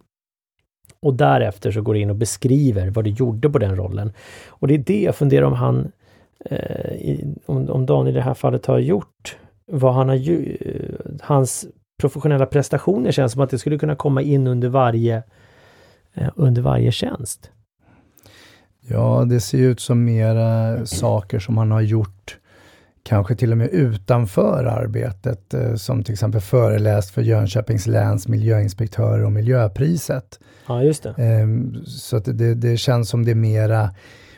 Och 1.01 1.13
därefter 1.13 1.71
så 1.71 1.81
går 1.81 1.93
du 1.93 1.99
in 1.99 2.09
och 2.09 2.15
beskriver 2.15 2.89
vad 2.89 3.03
du 3.03 3.09
gjorde 3.09 3.49
på 3.49 3.57
den 3.57 3.75
rollen. 3.75 4.13
Och 4.47 4.67
det 4.67 4.73
är 4.73 4.77
det 4.77 5.01
jag 5.01 5.15
funderar 5.15 5.45
om 5.45 5.53
han, 5.53 5.91
eh, 6.45 6.91
i, 6.91 7.35
om, 7.45 7.69
om 7.69 7.85
Dan 7.85 8.07
i 8.07 8.11
det 8.11 8.21
här 8.21 8.33
fallet 8.33 8.65
har 8.65 8.79
gjort, 8.79 9.37
vad 9.65 9.93
han 9.93 10.09
har 10.09 10.15
ju, 10.15 10.57
eh, 10.61 11.15
hans 11.21 11.67
professionella 12.01 12.45
prestationer 12.45 13.11
känns 13.11 13.31
som 13.31 13.41
att 13.41 13.49
det 13.49 13.59
skulle 13.59 13.77
kunna 13.77 13.95
komma 13.95 14.21
in 14.21 14.47
under 14.47 14.69
varje 14.69 15.15
Eh, 15.15 15.23
under 16.35 16.61
varje 16.61 16.91
tjänst. 16.91 17.51
Ja, 18.87 19.25
det 19.29 19.39
ser 19.39 19.57
ut 19.57 19.79
som 19.79 20.05
mera 20.05 20.85
saker 20.85 21.39
som 21.39 21.57
han 21.57 21.71
har 21.71 21.81
gjort 21.81 22.37
kanske 23.03 23.35
till 23.35 23.51
och 23.51 23.57
med 23.57 23.69
utanför 23.69 24.65
arbetet, 24.65 25.53
eh, 25.53 25.75
som 25.75 26.03
till 26.03 26.13
exempel 26.13 26.41
föreläst 26.41 27.11
för 27.11 27.21
Jönköpings 27.21 27.87
läns 27.87 28.27
miljöinspektörer 28.27 29.25
och 29.25 29.31
miljöpriset. 29.31 30.39
Ja, 30.67 30.83
just 30.83 31.03
det. 31.03 31.13
Ehm, 31.17 31.75
så 31.85 32.17
att 32.17 32.25
det, 32.25 32.55
det 32.55 32.77
känns 32.77 33.09
som 33.09 33.25
det 33.25 33.31
är 33.31 33.35
mera 33.35 33.89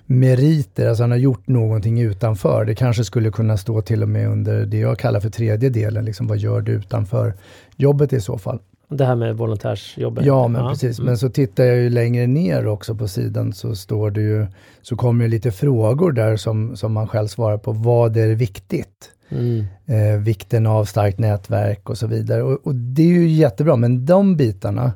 meriter, 0.05 0.89
alltså 0.89 1.03
han 1.03 1.11
har 1.11 1.17
gjort 1.17 1.47
någonting 1.47 2.01
utanför. 2.01 2.65
Det 2.65 2.75
kanske 2.75 3.03
skulle 3.03 3.31
kunna 3.31 3.57
stå 3.57 3.81
till 3.81 4.03
och 4.03 4.09
med 4.09 4.27
under 4.27 4.65
det 4.65 4.77
jag 4.77 4.99
kallar 4.99 5.19
för 5.19 5.29
tredje 5.29 5.69
delen, 5.69 6.05
liksom 6.05 6.27
vad 6.27 6.37
gör 6.37 6.61
du 6.61 6.71
utanför 6.71 7.33
jobbet 7.75 8.13
i 8.13 8.21
så 8.21 8.37
fall. 8.37 8.59
Det 8.91 9.05
här 9.05 9.15
med 9.15 9.37
volontärsjobbet? 9.37 10.25
Ja, 10.25 10.47
men 10.47 10.69
precis. 10.69 10.99
Mm. 10.99 11.05
Men 11.05 11.17
så 11.17 11.29
tittar 11.29 11.63
jag 11.63 11.77
ju 11.77 11.89
längre 11.89 12.27
ner 12.27 12.67
också 12.67 12.95
på 12.95 13.07
sidan 13.07 13.53
så 13.53 13.75
står 13.75 14.11
det 14.11 14.21
ju, 14.21 14.47
så 14.81 14.95
kommer 14.95 15.23
det 15.23 15.29
lite 15.29 15.51
frågor 15.51 16.11
där 16.11 16.35
som, 16.35 16.75
som 16.77 16.93
man 16.93 17.07
själv 17.07 17.27
svarar 17.27 17.57
på. 17.57 17.71
Vad 17.71 18.17
är 18.17 18.35
viktigt? 18.35 19.11
Mm. 19.29 19.65
Eh, 19.85 20.19
vikten 20.19 20.67
av 20.67 20.85
starkt 20.85 21.19
nätverk 21.19 21.89
och 21.89 21.97
så 21.97 22.07
vidare. 22.07 22.43
Och, 22.43 22.67
och, 22.67 22.75
det 22.75 23.01
är 23.01 23.07
ju 23.07 23.27
jättebra, 23.27 23.75
men 23.75 24.05
de 24.05 24.37
bitarna 24.37 24.93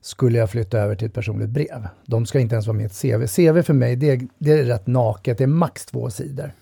skulle 0.00 0.38
jag 0.38 0.50
flytta 0.50 0.78
över 0.78 0.94
till 0.94 1.06
ett 1.06 1.14
personligt 1.14 1.50
brev. 1.50 1.88
De 2.06 2.26
ska 2.26 2.40
inte 2.40 2.54
ens 2.54 2.66
vara 2.66 2.76
med 2.76 2.82
i 2.82 2.86
ett 2.86 3.00
CV. 3.00 3.26
CV 3.26 3.62
för 3.62 3.74
mig, 3.74 3.96
det, 3.96 4.20
det 4.38 4.52
är 4.52 4.64
rätt 4.64 4.86
naket. 4.86 5.38
Det 5.38 5.44
är 5.44 5.48
max 5.48 5.86
två 5.86 6.10
sidor. 6.10 6.52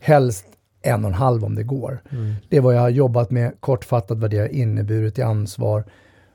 Helst 0.00 0.44
en 0.82 1.04
och 1.04 1.10
en 1.10 1.14
halv 1.14 1.44
om 1.44 1.54
det 1.54 1.62
går. 1.62 2.02
Mm. 2.10 2.34
Det 2.48 2.56
är 2.56 2.60
vad 2.60 2.74
jag 2.74 2.80
har 2.80 2.88
jobbat 2.88 3.30
med, 3.30 3.52
kortfattat 3.60 4.18
vad 4.18 4.30
det 4.30 4.38
har 4.38 4.48
inneburit 4.48 5.18
i 5.18 5.22
ansvar, 5.22 5.84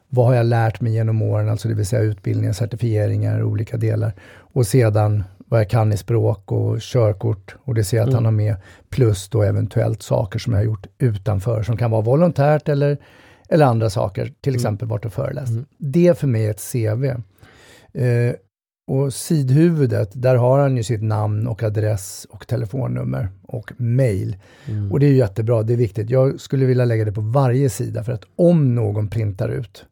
vad 0.09 0.25
har 0.25 0.35
jag 0.35 0.45
lärt 0.45 0.81
mig 0.81 0.93
genom 0.93 1.21
åren, 1.21 1.49
alltså 1.49 1.67
det 1.67 1.73
vill 1.73 1.85
säga 1.85 2.01
utbildningar, 2.01 2.53
certifieringar, 2.53 3.43
olika 3.43 3.77
delar. 3.77 4.13
Och 4.53 4.67
sedan 4.67 5.23
vad 5.49 5.59
jag 5.59 5.69
kan 5.69 5.93
i 5.93 5.97
språk 5.97 6.51
och 6.51 6.79
körkort 6.79 7.55
och 7.63 7.75
det 7.75 7.83
ser 7.83 7.97
jag 7.97 8.03
att 8.03 8.09
mm. 8.09 8.15
han 8.15 8.25
har 8.25 8.31
med. 8.31 8.55
Plus 8.89 9.29
då 9.29 9.43
eventuellt 9.43 10.01
saker 10.01 10.39
som 10.39 10.53
jag 10.53 10.59
har 10.59 10.65
gjort 10.65 10.87
utanför 10.97 11.63
som 11.63 11.77
kan 11.77 11.91
vara 11.91 12.01
volontärt 12.01 12.69
eller, 12.69 12.97
eller 13.49 13.65
andra 13.65 13.89
saker, 13.89 14.33
till 14.41 14.53
mm. 14.53 14.55
exempel 14.55 14.87
varit 14.87 15.05
och 15.05 15.13
föreläst. 15.13 15.51
Mm. 15.51 15.65
Det 15.77 16.19
för 16.19 16.27
mig 16.27 16.45
är 16.45 16.51
ett 16.51 16.71
CV. 16.71 17.05
Eh, 17.99 18.33
och 18.87 19.13
sidhuvudet, 19.13 20.09
där 20.13 20.35
har 20.35 20.59
han 20.59 20.77
ju 20.77 20.83
sitt 20.83 21.03
namn 21.03 21.47
och 21.47 21.63
adress 21.63 22.27
och 22.29 22.47
telefonnummer 22.47 23.29
och 23.41 23.71
mail. 23.77 24.37
Mm. 24.65 24.91
Och 24.91 24.99
det 24.99 25.05
är 25.05 25.11
jättebra, 25.11 25.63
det 25.63 25.73
är 25.73 25.77
viktigt. 25.77 26.09
Jag 26.09 26.39
skulle 26.39 26.65
vilja 26.65 26.85
lägga 26.85 27.05
det 27.05 27.11
på 27.11 27.21
varje 27.21 27.69
sida 27.69 28.03
för 28.03 28.11
att 28.11 28.23
om 28.35 28.75
någon 28.75 29.09
printar 29.09 29.49
ut 29.49 29.85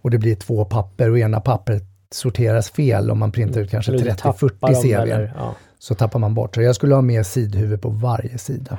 och 0.00 0.10
det 0.10 0.18
blir 0.18 0.34
två 0.34 0.64
papper 0.64 1.10
och 1.10 1.18
ena 1.18 1.40
pappret 1.40 1.82
sorteras 2.10 2.70
fel 2.70 3.10
om 3.10 3.18
man 3.18 3.32
printar 3.32 3.60
ut 3.60 3.70
kanske 3.70 3.92
30-40 3.92 4.82
CV. 4.82 5.30
Ja. 5.36 5.54
Så 5.78 5.94
tappar 5.94 6.18
man 6.18 6.34
bort. 6.34 6.54
Så 6.54 6.62
jag 6.62 6.74
skulle 6.74 6.94
ha 6.94 7.02
med 7.02 7.26
sidhuvud 7.26 7.82
på 7.82 7.88
varje 7.88 8.38
sida. 8.38 8.78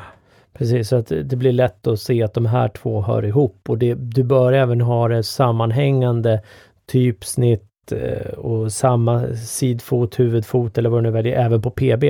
Precis, 0.53 0.89
så 0.89 0.95
att 0.95 1.07
det 1.07 1.35
blir 1.35 1.51
lätt 1.51 1.87
att 1.87 1.99
se 1.99 2.23
att 2.23 2.33
de 2.33 2.45
här 2.45 2.67
två 2.69 3.01
hör 3.01 3.25
ihop 3.25 3.69
och 3.69 3.77
det, 3.77 3.93
du 3.93 4.23
bör 4.23 4.53
även 4.53 4.81
ha 4.81 5.07
det 5.07 5.23
sammanhängande 5.23 6.41
typsnitt 6.85 7.91
eh, 7.91 8.33
och 8.33 8.73
samma 8.73 9.35
sidfot, 9.35 10.19
huvudfot 10.19 10.77
eller 10.77 10.89
vad 10.89 10.99
du 10.99 11.03
nu 11.03 11.11
väljer, 11.11 11.45
även 11.45 11.61
på 11.61 11.71
PB, 11.71 12.03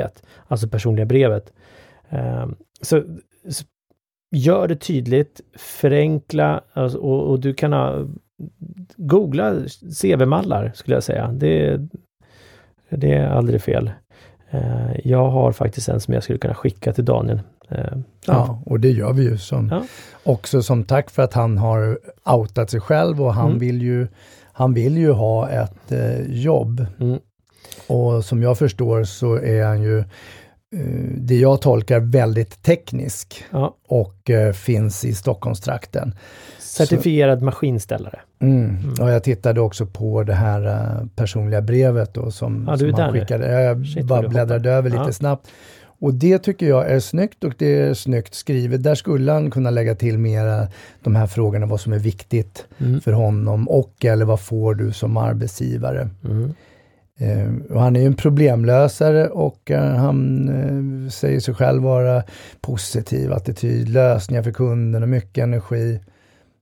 alltså 0.47 0.67
personliga 0.67 1.05
brevet. 1.05 1.53
Så, 2.81 3.03
så 3.49 3.65
gör 4.31 4.67
det 4.67 4.75
tydligt, 4.75 5.41
förenkla 5.57 6.63
alltså, 6.73 6.97
och, 6.97 7.31
och, 7.31 7.39
du 7.39 7.53
kan 7.53 7.73
ha 7.73 8.05
googla 8.97 9.55
CV-mallar 10.01 10.71
skulle 10.75 10.95
jag 10.95 11.03
säga. 11.03 11.27
Det, 11.27 11.79
det 12.89 13.13
är 13.13 13.27
aldrig 13.27 13.61
fel. 13.61 13.91
Eh, 14.49 14.99
jag 15.03 15.29
har 15.29 15.51
faktiskt 15.51 15.89
en 15.89 15.99
som 15.99 16.13
jag 16.13 16.23
skulle 16.23 16.39
kunna 16.39 16.53
skicka 16.53 16.93
till 16.93 17.05
Daniel. 17.05 17.41
Eh, 17.69 17.77
ja, 17.91 18.01
ja 18.25 18.61
och 18.65 18.79
det 18.79 18.91
gör 18.91 19.13
vi 19.13 19.23
ju 19.23 19.37
som, 19.37 19.69
ja. 19.71 19.83
också 20.23 20.61
som 20.61 20.83
tack 20.83 21.09
för 21.09 21.23
att 21.23 21.33
han 21.33 21.57
har 21.57 21.99
outat 22.25 22.69
sig 22.69 22.79
själv 22.79 23.21
och 23.21 23.33
han, 23.33 23.47
mm. 23.47 23.59
vill, 23.59 23.81
ju, 23.81 24.07
han 24.51 24.73
vill 24.73 24.97
ju 24.97 25.11
ha 25.11 25.49
ett 25.49 25.91
eh, 25.91 26.21
jobb. 26.21 26.85
Mm. 26.99 27.19
Och 27.87 28.25
som 28.25 28.43
jag 28.43 28.57
förstår 28.57 29.03
så 29.03 29.35
är 29.35 29.65
han 29.65 29.81
ju 29.81 30.03
det 31.17 31.35
jag 31.35 31.61
tolkar 31.61 31.99
väldigt 31.99 32.63
teknisk 32.63 33.43
ja. 33.51 33.75
och 33.87 34.29
eh, 34.29 34.53
finns 34.53 35.05
i 35.05 35.13
Stockholmstrakten. 35.13 36.15
Certifierad 36.59 37.39
så, 37.39 37.45
maskinställare. 37.45 38.19
Mm. 38.39 38.77
Mm. 38.77 38.93
Och 39.01 39.09
jag 39.09 39.23
tittade 39.23 39.61
också 39.61 39.85
på 39.85 40.23
det 40.23 40.33
här 40.33 40.67
uh, 40.67 41.07
personliga 41.15 41.61
brevet 41.61 42.13
då 42.13 42.31
som, 42.31 42.65
ja, 42.67 42.77
som 42.77 42.93
han 42.93 43.13
skickade. 43.13 43.61
Jag 43.61 43.85
Shit, 43.87 44.05
bara 44.05 44.27
bläddrade 44.27 44.71
över 44.71 44.89
lite 44.89 45.03
ja. 45.05 45.11
snabbt. 45.11 45.47
Och 46.01 46.13
det 46.13 46.39
tycker 46.39 46.69
jag 46.69 46.91
är 46.91 46.99
snyggt 46.99 47.43
och 47.43 47.53
det 47.57 47.79
är 47.79 47.93
snyggt 47.93 48.33
skrivet. 48.33 48.83
Där 48.83 48.95
skulle 48.95 49.31
han 49.31 49.51
kunna 49.51 49.69
lägga 49.69 49.95
till 49.95 50.17
mera 50.17 50.67
de 51.03 51.15
här 51.15 51.27
frågorna, 51.27 51.65
vad 51.65 51.81
som 51.81 51.93
är 51.93 51.99
viktigt 51.99 52.65
mm. 52.77 53.01
för 53.01 53.11
honom 53.11 53.69
och 53.69 54.05
eller 54.05 54.25
vad 54.25 54.39
får 54.39 54.75
du 54.75 54.91
som 54.91 55.17
arbetsgivare. 55.17 56.09
Uh, 57.21 57.71
och 57.71 57.81
han 57.81 57.95
är 57.95 57.99
ju 57.99 58.05
en 58.05 58.15
problemlösare 58.15 59.29
och 59.29 59.71
uh, 59.71 59.77
han 59.77 60.49
uh, 60.49 61.09
säger 61.09 61.39
sig 61.39 61.53
själv 61.53 61.83
vara 61.83 62.23
positiv, 62.61 63.33
attityd, 63.33 63.89
lösningar 63.89 64.43
för 64.43 64.51
kunden 64.51 65.03
och 65.03 65.09
mycket 65.09 65.43
energi. 65.43 65.99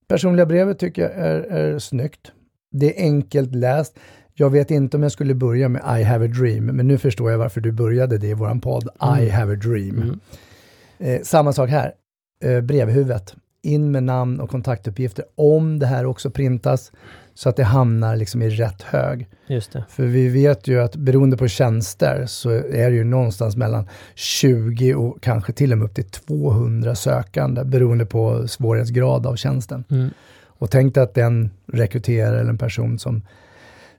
Personliga 0.08 0.46
brevet 0.46 0.80
tycker 0.80 1.02
jag 1.02 1.12
är, 1.12 1.40
är 1.40 1.80
snyggt. 1.80 2.32
Det 2.72 3.00
är 3.00 3.04
enkelt 3.04 3.56
läst. 3.56 4.00
Jag 4.34 4.50
vet 4.50 4.72
inte 4.72 4.98
om 4.98 5.04
jag 5.04 5.12
skulle 5.12 5.34
börja 5.36 5.70
med 5.70 6.00
I 6.00 6.04
have 6.04 6.26
a 6.26 6.28
dream, 6.28 6.66
men 6.66 6.88
nu 6.88 6.98
förstår 6.98 7.32
jag 7.32 7.38
varför 7.38 7.62
du 7.62 7.72
började 7.72 8.18
det 8.18 8.28
i 8.28 8.34
våran 8.34 8.62
podd. 8.62 8.90
Mm. 9.02 9.24
I 9.24 9.30
have 9.30 9.54
a 9.54 9.56
dream. 9.56 10.02
Mm. 10.02 10.20
Eh, 11.00 11.22
samma 11.24 11.54
sak 11.54 11.70
här. 11.70 11.92
Eh, 12.44 12.62
brevhuvudet. 12.62 13.36
In 13.62 13.92
med 13.92 14.04
namn 14.04 14.40
och 14.40 14.50
kontaktuppgifter 14.50 15.26
om 15.36 15.80
det 15.80 15.86
här 15.86 16.06
också 16.06 16.32
printas 16.32 16.92
så 17.38 17.50
att 17.50 17.56
det 17.56 17.64
hamnar 17.64 18.16
liksom 18.16 18.42
i 18.42 18.50
rätt 18.50 18.82
hög. 18.82 19.28
Just 19.48 19.72
det. 19.72 19.84
För 19.90 20.04
vi 20.04 20.28
vet 20.28 20.68
ju 20.68 20.82
att 20.82 20.96
beroende 20.96 21.38
på 21.38 21.48
tjänster 21.48 22.26
så 22.26 22.50
är 22.50 22.90
det 22.90 22.96
ju 22.96 23.04
någonstans 23.04 23.56
mellan 23.56 23.90
20 24.16 24.94
och 24.94 25.22
kanske 25.22 25.54
till 25.54 25.72
och 25.72 25.78
med 25.78 25.86
upp 25.86 25.96
till 25.96 26.10
200 26.10 26.96
sökande 26.96 27.64
beroende 27.64 28.06
på 28.06 28.48
svårighetsgrad 28.48 29.26
av 29.26 29.36
tjänsten. 29.36 29.84
Mm. 29.90 30.10
Och 30.46 30.72
tänk 30.72 30.94
dig 30.94 31.04
att 31.04 31.14
den 31.14 31.50
rekryterare 31.74 32.40
eller 32.40 32.50
en 32.50 32.58
person 32.58 33.00
som 33.00 33.22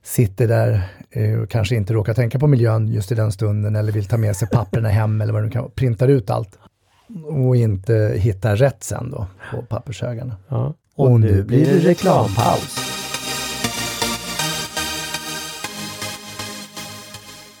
sitter 0.03 0.47
där 0.47 0.81
eh, 1.11 1.39
och 1.39 1.49
kanske 1.49 1.75
inte 1.75 1.93
råkar 1.93 2.13
tänka 2.13 2.39
på 2.39 2.47
miljön 2.47 2.87
just 2.87 3.11
i 3.11 3.15
den 3.15 3.31
stunden 3.31 3.75
eller 3.75 3.91
vill 3.91 4.05
ta 4.05 4.17
med 4.17 4.35
sig 4.35 4.47
papperna 4.47 4.89
hem 4.89 5.21
eller 5.21 5.33
vad 5.33 5.43
det 5.43 5.49
kan 5.49 5.71
printar 5.71 6.07
ut 6.07 6.29
allt 6.29 6.57
och 7.27 7.55
inte 7.55 8.13
hittar 8.15 8.55
rätt 8.55 8.83
sen 8.83 9.11
då 9.11 9.27
på 9.51 9.61
pappershögarna. 9.61 10.35
Ja. 10.47 10.73
Och, 10.95 11.11
och 11.11 11.19
nu 11.19 11.43
blir 11.43 11.65
det 11.65 11.89
reklampaus. 11.89 12.98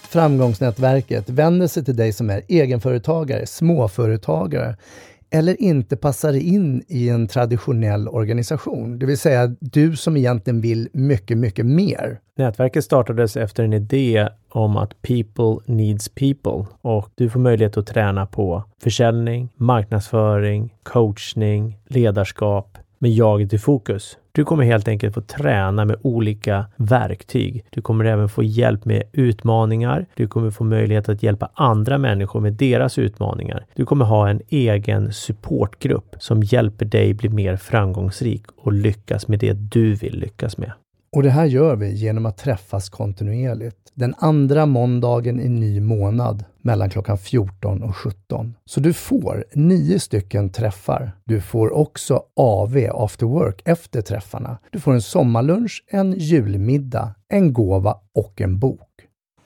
Framgångsnätverket 0.09 1.29
vänder 1.29 1.67
sig 1.67 1.85
till 1.85 1.95
dig 1.95 2.13
som 2.13 2.29
är 2.29 2.41
egenföretagare, 2.47 3.45
småföretagare 3.45 4.75
eller 5.29 5.61
inte 5.61 5.97
passar 5.97 6.33
in 6.33 6.83
i 6.87 7.09
en 7.09 7.27
traditionell 7.27 8.07
organisation. 8.07 8.99
Det 8.99 9.05
vill 9.05 9.17
säga 9.17 9.55
du 9.59 9.95
som 9.95 10.17
egentligen 10.17 10.61
vill 10.61 10.89
mycket, 10.93 11.37
mycket 11.37 11.65
mer. 11.65 12.19
Nätverket 12.37 12.83
startades 12.83 13.37
efter 13.37 13.63
en 13.63 13.73
idé 13.73 14.29
om 14.49 14.77
att 14.77 15.01
people 15.01 15.73
needs 15.73 16.09
people 16.09 16.65
och 16.81 17.09
du 17.15 17.29
får 17.29 17.39
möjlighet 17.39 17.77
att 17.77 17.87
träna 17.87 18.25
på 18.25 18.63
försäljning, 18.83 19.49
marknadsföring, 19.55 20.75
coachning, 20.83 21.77
ledarskap 21.87 22.77
med 22.99 23.11
jaget 23.11 23.53
i 23.53 23.57
fokus. 23.57 24.17
Du 24.39 24.45
kommer 24.45 24.63
helt 24.63 24.87
enkelt 24.87 25.13
få 25.13 25.21
träna 25.21 25.85
med 25.85 25.95
olika 26.01 26.65
verktyg. 26.75 27.65
Du 27.69 27.81
kommer 27.81 28.05
även 28.05 28.29
få 28.29 28.43
hjälp 28.43 28.85
med 28.85 29.03
utmaningar. 29.13 30.05
Du 30.15 30.27
kommer 30.27 30.51
få 30.51 30.63
möjlighet 30.63 31.09
att 31.09 31.23
hjälpa 31.23 31.49
andra 31.53 31.97
människor 31.97 32.39
med 32.39 32.53
deras 32.53 32.97
utmaningar. 32.97 33.65
Du 33.75 33.85
kommer 33.85 34.05
ha 34.05 34.29
en 34.29 34.41
egen 34.49 35.13
supportgrupp 35.13 36.15
som 36.19 36.43
hjälper 36.43 36.85
dig 36.85 37.13
bli 37.13 37.29
mer 37.29 37.55
framgångsrik 37.55 38.43
och 38.57 38.73
lyckas 38.73 39.27
med 39.27 39.39
det 39.39 39.53
du 39.53 39.93
vill 39.93 40.19
lyckas 40.19 40.57
med. 40.57 40.71
Och 41.11 41.23
det 41.23 41.29
här 41.29 41.45
gör 41.45 41.75
vi 41.75 41.93
genom 41.93 42.25
att 42.25 42.37
träffas 42.37 42.89
kontinuerligt. 42.89 43.91
Den 43.93 44.15
andra 44.17 44.65
måndagen 44.65 45.39
i 45.39 45.49
ny 45.49 45.79
månad 45.79 46.45
mellan 46.61 46.89
klockan 46.89 47.17
14 47.17 47.83
och 47.83 47.95
17. 47.95 48.55
Så 48.65 48.79
du 48.79 48.93
får 48.93 49.45
nio 49.53 49.99
stycken 49.99 50.49
träffar. 50.49 51.11
Du 51.23 51.41
får 51.41 51.73
också 51.73 52.23
AV, 52.35 52.77
after 52.93 53.25
work, 53.25 53.61
efter 53.65 54.01
träffarna. 54.01 54.57
Du 54.71 54.79
får 54.79 54.93
en 54.93 55.01
sommarlunch, 55.01 55.83
en 55.87 56.11
julmiddag, 56.11 57.15
en 57.29 57.53
gåva 57.53 57.97
och 58.15 58.41
en 58.41 58.59
bok. 58.59 58.89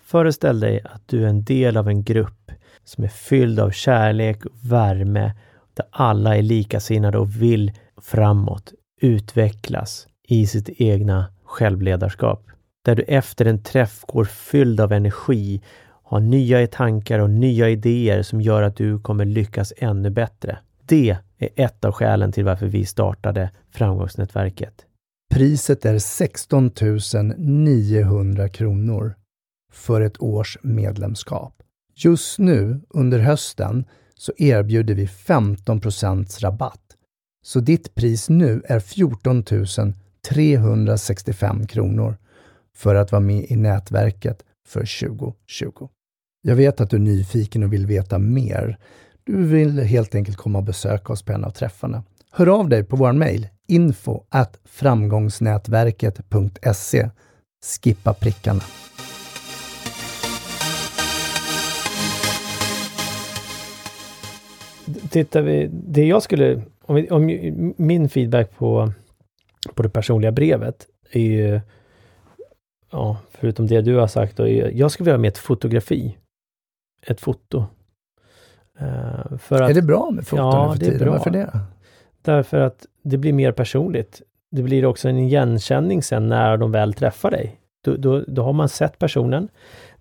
Föreställ 0.06 0.60
dig 0.60 0.82
att 0.86 1.02
du 1.06 1.24
är 1.24 1.28
en 1.28 1.44
del 1.44 1.78
av 1.78 1.88
en 1.88 2.04
grupp 2.04 2.52
som 2.84 3.04
är 3.04 3.08
fylld 3.08 3.60
av 3.60 3.72
kärlek 3.72 4.46
och 4.46 4.72
värme, 4.72 5.34
där 5.74 5.86
alla 5.92 6.38
är 6.38 6.42
likasinnade 6.42 7.18
och 7.18 7.42
vill 7.42 7.72
framåt, 8.02 8.74
utvecklas 9.02 10.08
i 10.28 10.48
sitt 10.48 10.70
egna 10.70 11.26
självledarskap. 11.54 12.46
Där 12.86 12.96
du 12.96 13.04
efter 13.04 13.46
en 13.46 13.64
träff 13.64 14.02
går 14.08 14.26
fylld 14.26 14.80
av 14.80 14.92
energi, 14.92 15.62
har 16.04 16.20
nya 16.20 16.68
tankar 16.68 17.20
och 17.20 17.30
nya 17.30 17.70
idéer 17.70 18.22
som 18.22 18.42
gör 18.42 18.64
att 18.64 18.76
du 18.76 19.00
kommer 19.00 19.26
lyckas 19.26 19.74
ännu 19.78 20.10
bättre. 20.10 20.58
Det 20.86 21.18
är 21.38 21.50
ett 21.56 21.86
av 21.86 21.92
skälen 21.92 22.32
till 22.32 22.46
varför 22.46 22.68
vi 22.68 22.86
startade 22.86 23.52
Framgångsnätverket. 23.72 24.86
Priset 25.34 25.86
är 25.86 26.00
16 26.00 26.72
900 27.38 28.50
kronor 28.50 29.16
för 29.72 30.02
ett 30.02 30.22
års 30.22 30.58
medlemskap. 30.64 31.54
Just 31.96 32.40
nu 32.40 32.82
under 32.90 33.20
hösten 33.20 33.86
så 34.16 34.34
erbjuder 34.38 34.94
vi 34.94 35.06
15% 35.06 36.42
rabatt. 36.42 36.80
Så 37.44 37.60
ditt 37.60 37.96
pris 37.96 38.30
nu 38.30 38.62
är 38.66 38.80
14 38.80 39.44
365 40.30 41.68
kronor 41.68 42.18
för 42.76 42.96
att 42.96 43.12
vara 43.12 43.20
med 43.20 43.46
i 43.50 43.56
nätverket 43.56 44.44
för 44.68 45.08
2020. 45.10 45.88
Jag 46.42 46.56
vet 46.56 46.82
att 46.82 46.90
du 46.90 46.96
är 46.96 47.02
nyfiken 47.02 47.64
och 47.64 47.74
vill 47.74 47.86
veta 47.86 48.20
mer. 48.20 48.78
Du 49.24 49.44
vill 49.44 49.80
helt 49.80 50.16
enkelt 50.16 50.38
komma 50.38 50.58
och 50.58 50.64
besöka 50.64 51.14
oss 51.14 51.24
på 51.24 51.32
en 51.32 51.44
av 51.44 51.50
träffarna. 51.50 52.04
Hör 52.32 52.60
av 52.60 52.70
dig 52.70 52.84
på 52.84 52.96
vår 52.96 53.12
mejl 53.12 53.48
info 53.68 54.24
at 54.30 54.60
framgångsnätverket.se. 54.66 57.10
Skippa 57.84 58.14
prickarna. 58.14 58.62
Tittar 65.10 65.42
vi, 65.42 65.70
det 65.72 66.06
jag 66.06 66.24
skulle, 66.24 66.62
om, 66.82 67.08
om 67.10 67.26
min 67.78 68.10
feedback 68.10 68.58
på, 68.58 68.92
på 69.74 69.84
det 69.84 69.90
personliga 69.90 70.32
brevet 70.32 70.88
är 71.12 71.20
ju, 71.20 71.62
ja, 72.92 73.18
förutom 73.32 73.68
det 73.68 73.82
du 73.82 73.96
har 73.96 74.08
sagt, 74.08 74.38
då, 74.38 74.48
jag 74.48 74.92
skulle 74.92 75.06
vilja 75.06 75.18
ha 75.18 75.22
med 75.22 75.28
ett 75.28 75.38
fotografi. 75.38 76.18
Ett 77.08 77.22
foto. 77.22 77.66
Uh, 78.82 79.38
för 79.38 79.62
att, 79.62 79.70
är 79.70 79.74
det 79.74 79.82
bra 79.82 80.12
med 80.12 80.28
foton 80.28 80.46
ja, 80.46 80.76
det 80.80 80.88
är 80.88 81.00
bra. 81.00 81.12
Varför 81.12 81.30
det? 81.32 81.60
Därför 82.22 82.60
att 82.60 82.86
det 83.04 83.18
blir 83.18 83.34
mer 83.34 83.52
personligt. 83.52 84.22
Det 84.52 84.64
blir 84.64 84.86
också 84.86 85.10
en 85.10 85.18
igenkänning 85.18 86.04
sen 86.04 86.30
när 86.30 86.58
de 86.58 86.72
väl 86.72 86.94
träffar 86.94 87.32
dig. 87.32 87.60
Då, 87.86 87.96
då, 87.96 88.24
då 88.28 88.44
har 88.44 88.54
man 88.54 88.70
sett 88.70 89.00
personen. 89.00 89.48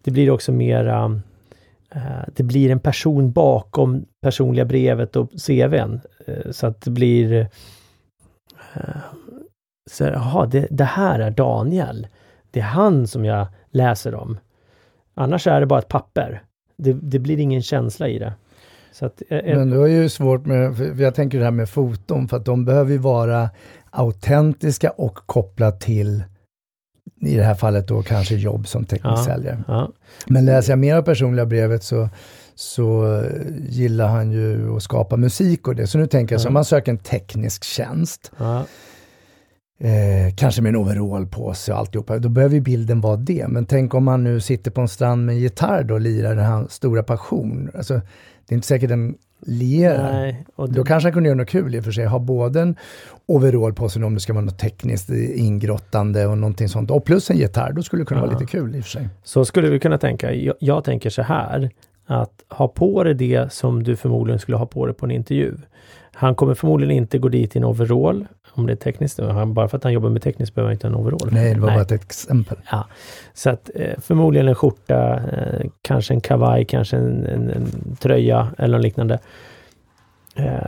Det 0.03 0.11
blir 0.11 0.31
också 0.31 0.53
mera 0.53 1.07
uh, 1.97 2.25
det 2.35 2.43
blir 2.43 2.71
en 2.71 2.81
person 2.81 3.33
bakom 3.33 4.05
personliga 4.23 4.65
brevet 4.65 5.17
och 5.17 5.31
CVn. 5.47 6.01
Uh, 6.29 6.51
så 6.51 6.67
att 6.67 6.81
det 6.81 6.91
blir 6.91 7.49
så, 9.91 10.05
jaha, 10.05 10.47
det, 10.47 10.67
det 10.71 10.85
här 10.85 11.19
är 11.19 11.31
Daniel. 11.31 12.07
Det 12.51 12.61
är 12.61 12.65
han 12.65 13.07
som 13.07 13.25
jag 13.25 13.47
läser 13.71 14.15
om. 14.15 14.39
Annars 15.15 15.47
är 15.47 15.61
det 15.61 15.67
bara 15.67 15.79
ett 15.79 15.89
papper. 15.89 16.43
Det, 16.77 16.93
det 16.93 17.19
blir 17.19 17.39
ingen 17.39 17.63
känsla 17.63 18.09
i 18.09 18.19
det. 18.19 18.33
Att, 19.01 19.23
eh, 19.29 19.57
Men 19.57 19.71
du 19.71 19.79
har 19.79 19.87
ju 19.87 20.09
svårt 20.09 20.47
med, 20.47 20.81
jag 20.99 21.15
tänker 21.15 21.39
det 21.39 21.45
här 21.45 21.51
med 21.51 21.69
foton, 21.69 22.29
för 22.29 22.37
att 22.37 22.45
de 22.45 22.65
behöver 22.65 22.91
ju 22.93 22.99
vara 22.99 23.51
autentiska 23.91 24.91
och 24.91 25.15
kopplat 25.15 25.81
till 25.81 26.25
i 27.21 27.37
det 27.37 27.43
här 27.43 27.55
fallet 27.55 27.89
då 27.89 28.03
kanske 28.03 28.35
jobb 28.35 28.67
som 28.67 28.85
teknisk 28.85 29.19
ja, 29.19 29.25
säljare. 29.25 29.65
Ja. 29.69 29.91
Men 30.27 30.45
läser 30.45 30.73
jag 30.73 30.79
mer 30.79 30.97
av 30.97 31.03
personliga 31.03 31.47
brevet 31.47 31.83
så, 31.83 32.09
så 32.55 33.23
gillar 33.69 34.09
han 34.09 34.33
ju 34.33 34.77
att 34.77 34.83
skapa 34.83 35.17
musik 35.17 35.69
och 35.69 35.75
det. 35.75 35.87
Så 35.87 35.99
nu 35.99 36.07
tänker 36.07 36.35
jag, 36.35 36.39
ja. 36.39 36.43
så 36.43 36.49
om 36.49 36.55
man 36.55 36.65
söker 36.65 36.93
en 36.93 36.99
teknisk 36.99 37.65
tjänst. 37.65 38.33
Eh, 39.83 40.35
kanske 40.35 40.63
med 40.63 40.71
en 40.71 40.77
overall 40.77 41.27
på 41.27 41.55
sig 41.55 41.73
och 41.73 41.79
alltihopa, 41.79 42.19
då 42.19 42.29
behöver 42.29 42.61
bilden 42.61 43.01
vara 43.01 43.17
det. 43.17 43.49
Men 43.49 43.67
tänk 43.67 43.95
om 43.95 44.05
man 44.05 44.25
nu 44.25 44.41
sitter 44.41 44.71
på 44.71 44.81
en 44.81 44.89
strand 44.89 45.27
med 45.27 45.33
en 45.35 45.41
gitarr 45.41 45.83
då 45.83 45.95
och 45.95 46.01
lirar 46.01 46.37
den 46.37 46.45
här 46.45 46.67
stora 46.71 47.03
passion. 47.03 47.71
Alltså, 47.75 47.95
det 48.49 48.55
är 48.55 48.55
inte 48.55 48.67
säkert 48.67 48.89
den 48.89 49.15
lierar. 49.47 50.13
Nej, 50.13 50.45
det... 50.57 50.67
Då 50.67 50.85
kanske 50.85 51.07
han 51.07 51.13
kunde 51.13 51.29
göra 51.29 51.39
något 51.39 51.49
kul 51.49 51.75
i 51.75 51.81
och 51.81 51.85
för 51.85 51.93
sig, 51.93 52.07
ha 52.07 52.19
både 52.19 52.61
en 52.61 52.77
overall 53.27 53.75
på 53.75 53.89
sig 53.89 54.05
om 54.05 54.15
det 54.15 54.21
ska 54.21 54.33
vara 54.33 54.45
något 54.45 54.59
tekniskt 54.59 55.11
ingrottande 55.35 56.27
och 56.27 56.39
någonting 56.39 56.69
sånt. 56.69 56.91
Och 56.91 57.05
plus 57.05 57.31
en 57.31 57.37
gitarr, 57.37 57.73
då 57.73 57.83
skulle 57.83 58.03
det 58.03 58.07
kunna 58.07 58.21
ja. 58.21 58.27
vara 58.27 58.39
lite 58.39 58.53
kul 58.53 58.77
i 58.77 58.81
och 58.81 58.85
för 58.85 58.91
sig. 58.91 59.09
Så 59.25 59.45
skulle 59.45 59.71
vi 59.71 59.79
kunna 59.79 59.99
tänka. 59.99 60.35
Jag, 60.35 60.55
jag 60.59 60.85
tänker 60.85 61.11
så 61.11 61.23
här, 61.23 61.71
att 62.07 62.45
ha 62.49 62.69
på 62.69 63.05
dig 63.05 63.15
det 63.15 63.53
som 63.53 63.83
du 63.83 63.97
förmodligen 63.97 64.39
skulle 64.39 64.57
ha 64.57 64.67
på 64.67 64.87
dig 64.87 64.95
på 64.95 65.07
en 65.07 65.11
intervju. 65.11 65.55
Han 66.13 66.35
kommer 66.35 66.55
förmodligen 66.55 66.97
inte 66.97 67.19
gå 67.19 67.29
dit 67.29 67.57
i 67.57 67.59
en 67.59 67.65
overall, 67.65 68.27
om 68.55 68.67
det 68.67 68.73
är 68.73 68.77
tekniskt. 68.77 69.21
bara 69.47 69.69
för 69.69 69.77
att 69.77 69.85
han 69.85 69.93
jobbar 69.93 70.11
med 70.11 70.23
tekniskt 70.23 70.55
behöver 70.55 70.69
han 70.69 70.75
inte 70.75 70.87
en 70.87 70.95
overall. 70.95 71.29
Nej, 71.33 71.55
det 71.55 71.61
var 71.61 71.67
Nej. 71.69 71.77
bara 71.77 71.83
ett 71.83 71.93
exempel. 71.93 72.59
Ja. 72.71 72.87
Så 73.35 73.51
att 73.51 73.71
eh, 73.75 74.01
förmodligen 74.01 74.49
en 74.49 74.55
skjorta, 74.55 75.15
eh, 75.15 75.71
kanske 75.83 76.15
en 76.15 76.21
kavaj, 76.21 76.65
kanske 76.65 76.97
en, 76.97 77.27
en, 77.27 77.51
en 77.51 77.97
tröja 78.01 78.49
eller 78.59 78.79
något 78.79 78.85
liknande. 78.85 79.19
Eh, 80.37 80.61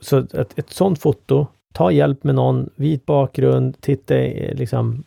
så 0.00 0.18
ett, 0.18 0.58
ett 0.58 0.70
sånt 0.70 0.98
foto, 0.98 1.46
ta 1.72 1.90
hjälp 1.90 2.24
med 2.24 2.34
någon, 2.34 2.70
vit 2.76 3.06
bakgrund, 3.06 3.80
titta 3.80 4.14
liksom 4.52 5.04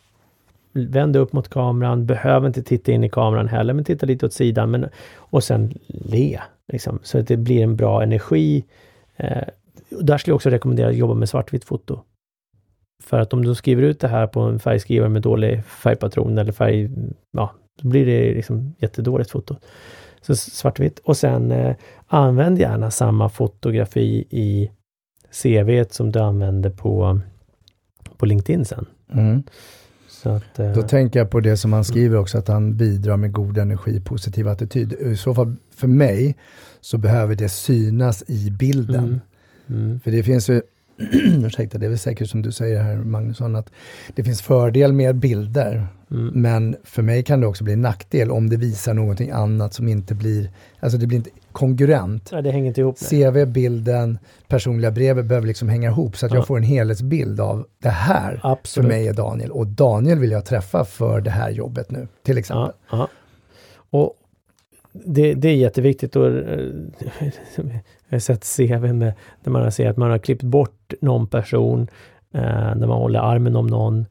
Vänd 0.76 1.16
upp 1.16 1.32
mot 1.32 1.48
kameran, 1.48 2.06
behöver 2.06 2.46
inte 2.46 2.62
titta 2.62 2.92
in 2.92 3.04
i 3.04 3.08
kameran 3.08 3.48
heller, 3.48 3.74
men 3.74 3.84
titta 3.84 4.06
lite 4.06 4.26
åt 4.26 4.32
sidan. 4.32 4.70
Men, 4.70 4.86
och 5.16 5.44
sen 5.44 5.78
le, 5.86 6.40
liksom, 6.72 6.98
så 7.02 7.18
att 7.18 7.28
det 7.28 7.36
blir 7.36 7.62
en 7.62 7.76
bra 7.76 8.02
energi. 8.02 8.64
Eh, 9.16 9.42
där 10.00 10.18
skulle 10.18 10.30
jag 10.30 10.36
också 10.36 10.50
rekommendera 10.50 10.88
att 10.88 10.96
jobba 10.96 11.14
med 11.14 11.28
svartvitt 11.28 11.64
foto. 11.64 12.00
För 13.02 13.18
att 13.18 13.32
om 13.32 13.44
du 13.44 13.54
skriver 13.54 13.82
ut 13.82 14.00
det 14.00 14.08
här 14.08 14.26
på 14.26 14.40
en 14.40 14.58
färgskrivare 14.58 15.08
med 15.08 15.22
dålig 15.22 15.64
färgpatron 15.64 16.38
eller 16.38 16.52
färg, 16.52 16.90
ja, 17.32 17.52
då 17.82 17.88
blir 17.88 18.06
det 18.06 18.34
liksom 18.34 18.74
jättedåligt 18.78 19.30
foto. 19.30 19.56
Så 20.20 20.36
svartvitt. 20.36 20.98
Och 20.98 21.16
sen 21.16 21.52
eh, 21.52 21.76
använd 22.06 22.58
gärna 22.58 22.90
samma 22.90 23.28
fotografi 23.28 24.26
i 24.30 24.70
CV 25.42 25.84
som 25.90 26.12
du 26.12 26.18
använder 26.18 26.70
på, 26.70 27.20
på 28.16 28.26
LinkedIn 28.26 28.64
sen. 28.64 28.86
Mm. 29.12 29.42
Att, 30.24 30.58
eh, 30.58 30.72
Då 30.72 30.82
tänker 30.82 31.18
jag 31.18 31.30
på 31.30 31.40
det 31.40 31.56
som 31.56 31.72
han 31.72 31.84
skriver 31.84 32.18
också, 32.18 32.38
att 32.38 32.48
han 32.48 32.76
bidrar 32.76 33.16
med 33.16 33.32
god 33.32 33.58
energi, 33.58 34.00
positiv 34.00 34.48
attityd. 34.48 34.92
I 34.92 35.16
så 35.16 35.34
fall, 35.34 35.56
för 35.70 35.86
mig, 35.86 36.36
så 36.80 36.98
behöver 36.98 37.34
det 37.34 37.48
synas 37.48 38.24
i 38.26 38.50
bilden. 38.50 39.04
Mm. 39.04 39.20
Mm. 39.68 40.00
För 40.00 40.10
det 40.10 40.22
finns 40.22 40.50
ju, 40.50 40.62
ursäkta, 41.46 41.78
det 41.78 41.86
är 41.86 41.90
väl 41.90 41.98
säkert 41.98 42.30
som 42.30 42.42
du 42.42 42.52
säger 42.52 42.82
här 42.82 42.96
Magnusson, 42.96 43.56
att 43.56 43.70
det 44.14 44.24
finns 44.24 44.42
fördel 44.42 44.92
med 44.92 45.16
bilder. 45.16 45.86
Mm. 46.10 46.42
Men 46.42 46.76
för 46.84 47.02
mig 47.02 47.22
kan 47.22 47.40
det 47.40 47.46
också 47.46 47.64
bli 47.64 47.72
en 47.72 47.82
nackdel 47.82 48.30
om 48.30 48.50
det 48.50 48.56
visar 48.56 48.94
någonting 48.94 49.30
annat 49.30 49.74
som 49.74 49.88
inte 49.88 50.14
blir, 50.14 50.50
alltså 50.80 50.98
det 50.98 51.06
blir 51.06 51.18
inte 51.18 51.30
kongruent. 51.52 52.28
Ja, 52.32 52.42
det 52.42 52.50
hänger 52.50 52.68
inte 52.68 52.80
ihop. 52.80 52.98
CV, 53.10 53.44
bilden, 53.46 54.18
personliga 54.48 54.90
brevet 54.90 55.24
behöver 55.26 55.46
liksom 55.46 55.68
hänga 55.68 55.88
ihop 55.88 56.16
så 56.16 56.26
att 56.26 56.32
ja. 56.32 56.38
jag 56.38 56.46
får 56.46 56.56
en 56.56 56.62
helhetsbild 56.62 57.40
av 57.40 57.66
det 57.78 57.88
här 57.88 58.40
Absolut. 58.42 58.88
för 58.88 58.96
mig 58.96 59.08
är 59.08 59.12
Daniel. 59.12 59.50
Och 59.50 59.66
Daniel 59.66 60.18
vill 60.18 60.30
jag 60.30 60.44
träffa 60.44 60.84
för 60.84 61.20
det 61.20 61.30
här 61.30 61.50
jobbet 61.50 61.90
nu, 61.90 62.08
till 62.22 62.38
exempel. 62.38 62.72
Ja. 62.90 63.08
Och, 63.90 64.14
det, 64.92 65.34
det 65.34 65.48
är 65.48 65.56
jätteviktigt 65.56 66.16
och 66.16 66.30
eh, 68.14 68.20
jag 68.20 68.20
har 68.20 68.20
sett 68.20 68.56
CV 68.56 68.92
med, 68.92 69.12
där 69.44 69.50
man 69.50 69.72
ser 69.72 69.90
att 69.90 69.96
man 69.96 70.10
har 70.10 70.18
klippt 70.18 70.42
bort 70.42 70.92
någon 71.00 71.26
person, 71.26 71.88
eh, 72.32 72.74
när 72.74 72.86
man 72.86 72.98
håller 72.98 73.20
armen 73.20 73.56
om 73.56 73.66
någon. 73.66 74.06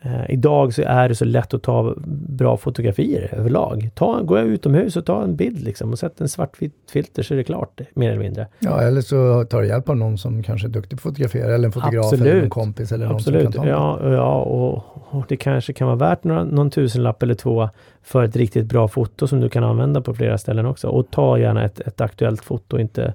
Eh, 0.00 0.30
idag 0.30 0.74
så 0.74 0.82
är 0.82 1.08
det 1.08 1.14
så 1.14 1.24
lätt 1.24 1.54
att 1.54 1.62
ta 1.62 1.94
bra 2.28 2.56
fotografier 2.56 3.34
överlag. 3.34 3.90
Ta, 3.94 4.22
gå 4.22 4.38
utomhus 4.38 4.96
och 4.96 5.06
ta 5.06 5.22
en 5.22 5.36
bild 5.36 5.60
liksom 5.60 5.92
och 5.92 5.98
sätt 5.98 6.20
en 6.20 6.28
svartvit 6.28 6.74
filter 6.92 7.22
så 7.22 7.34
är 7.34 7.38
det 7.38 7.44
klart, 7.44 7.80
mer 7.94 8.10
eller 8.10 8.20
mindre. 8.20 8.46
Ja, 8.58 8.80
eller 8.82 9.00
så 9.00 9.44
tar 9.44 9.62
du 9.62 9.68
hjälp 9.68 9.88
av 9.88 9.96
någon 9.96 10.18
som 10.18 10.42
kanske 10.42 10.66
är 10.66 10.70
duktig 10.70 10.90
på 10.90 11.08
att 11.08 11.14
fotografera, 11.14 11.54
eller 11.54 11.66
en 11.66 11.72
fotograf 11.72 12.04
Absolut. 12.04 12.26
eller 12.26 12.42
en 12.42 12.50
kompis 12.50 12.92
eller 12.92 13.06
någon 13.06 13.14
Absolut. 13.14 13.42
som 13.42 13.52
kan 13.52 13.62
ta 13.62 13.68
ja, 13.68 14.12
ja 14.12 14.42
och, 14.42 14.84
och, 14.94 15.24
det 15.28 15.36
kanske 15.36 15.72
kan 15.72 15.86
vara 15.86 15.96
värt 15.96 16.24
några, 16.24 16.44
någon 16.44 16.70
tusenlapp 16.70 17.22
eller 17.22 17.34
två 17.34 17.68
för 18.02 18.24
ett 18.24 18.36
riktigt 18.36 18.66
bra 18.66 18.88
foto 18.88 19.26
som 19.26 19.40
du 19.40 19.48
kan 19.48 19.64
använda 19.64 20.00
på 20.00 20.14
flera 20.14 20.38
ställen 20.38 20.66
också. 20.66 20.88
Och 20.88 21.10
ta 21.10 21.38
gärna 21.38 21.64
ett, 21.64 21.80
ett 21.80 22.00
aktuellt 22.00 22.44
foto, 22.44 22.78
inte 22.78 23.14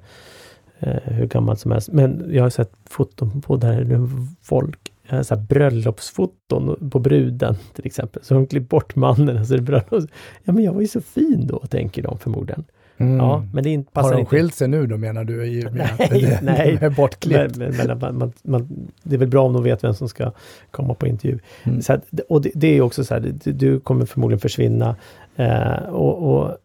eh, 0.80 0.94
hur 1.04 1.26
gammalt 1.26 1.60
som 1.60 1.72
helst. 1.72 1.92
Men 1.92 2.26
jag 2.32 2.44
har 2.44 2.50
sett 2.50 2.72
foton 2.90 3.42
på 3.42 3.58
där 3.58 4.08
folk 4.44 4.93
så 5.10 5.36
här 5.36 5.42
bröllopsfoton 5.42 6.90
på 6.92 7.00
bruden 7.00 7.56
till 7.74 7.86
exempel. 7.86 8.24
Så 8.24 8.34
de 8.34 8.48
klippt 8.48 8.70
bort 8.70 8.96
mannen 8.96 9.38
och 9.38 9.48
så 9.48 9.54
är 9.54 9.58
det 9.58 9.64
bröllop. 9.64 10.10
Ja 10.44 10.54
men 10.54 10.64
jag 10.64 10.74
var 10.74 10.82
ju 10.82 10.88
så 10.88 11.02
fin 11.02 11.48
då, 11.48 11.60
tänker 11.60 12.04
de 12.04 12.18
förmodligen. 12.18 12.66
Mm. 12.98 13.18
Ja, 13.18 13.46
men 13.54 13.64
det 13.64 13.70
inte, 13.70 13.92
passar 13.92 14.10
Har 14.10 14.18
de 14.18 14.26
skilt 14.26 14.56
sig 14.56 14.68
nu 14.68 14.88
då 14.88 14.98
menar 14.98 15.24
du? 15.24 15.46
I, 15.46 15.68
nej, 15.72 16.40
nej. 16.42 16.78
Med 16.82 16.96
bortklippt? 16.96 17.58
Men, 17.58 17.76
men, 17.78 17.98
men 17.98 18.18
man, 18.18 18.34
man, 18.44 18.92
det 19.04 19.16
är 19.16 19.20
väl 19.20 19.28
bra 19.28 19.46
om 19.46 19.54
de 19.54 19.64
vet 19.64 19.84
vem 19.84 19.94
som 19.94 20.10
ska 20.10 20.32
komma 20.72 20.94
på 20.94 21.08
intervju. 21.08 21.40
Mm. 21.64 21.82
Så 21.82 21.94
att, 21.94 22.20
och 22.30 22.42
det, 22.42 22.52
det, 22.56 22.78
är 22.78 22.82
också 22.82 23.04
så 23.04 23.14
här, 23.14 23.34
du, 23.44 23.52
du 23.52 23.80
kommer 23.80 24.06
förmodligen 24.06 24.40
försvinna. 24.40 24.96
Eh, 25.36 25.84
och, 25.90 26.34
och, 26.34 26.58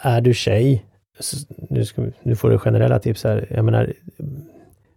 är 0.00 0.20
du 0.20 0.34
tjej, 0.34 0.84
nu, 1.68 1.84
ska, 1.84 2.06
nu 2.22 2.36
får 2.36 2.50
du 2.50 2.58
generella 2.58 2.98
tips 2.98 3.24
här. 3.24 3.46
Jag 3.50 3.64
menar, 3.64 3.92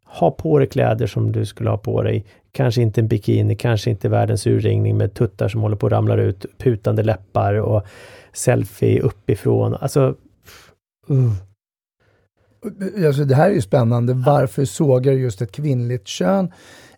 ha 0.05 0.31
på 0.31 0.59
dig 0.59 0.67
kläder 0.67 1.07
som 1.07 1.31
du 1.31 1.45
skulle 1.45 1.69
ha 1.69 1.77
på 1.77 2.03
dig. 2.03 2.25
Kanske 2.51 2.81
inte 2.81 3.01
en 3.01 3.07
bikini, 3.07 3.55
kanske 3.55 3.89
inte 3.89 4.09
världens 4.09 4.47
urringning 4.47 4.97
med 4.97 5.13
tuttar 5.13 5.47
som 5.47 5.61
håller 5.61 5.75
på 5.75 5.85
att 5.85 5.91
ramla 5.91 6.15
ut, 6.15 6.45
putande 6.57 7.03
läppar 7.03 7.53
och 7.53 7.83
selfie 8.33 9.01
uppifrån. 9.01 9.75
Alltså, 9.79 10.15
uh. 11.09 11.33
Alltså, 13.05 13.23
det 13.23 13.35
här 13.35 13.49
är 13.49 13.53
ju 13.53 13.61
spännande. 13.61 14.13
Varför 14.13 14.65
sågar 14.65 15.13
just 15.13 15.41
ett 15.41 15.51
kvinnligt 15.51 16.07
kön 16.07 16.51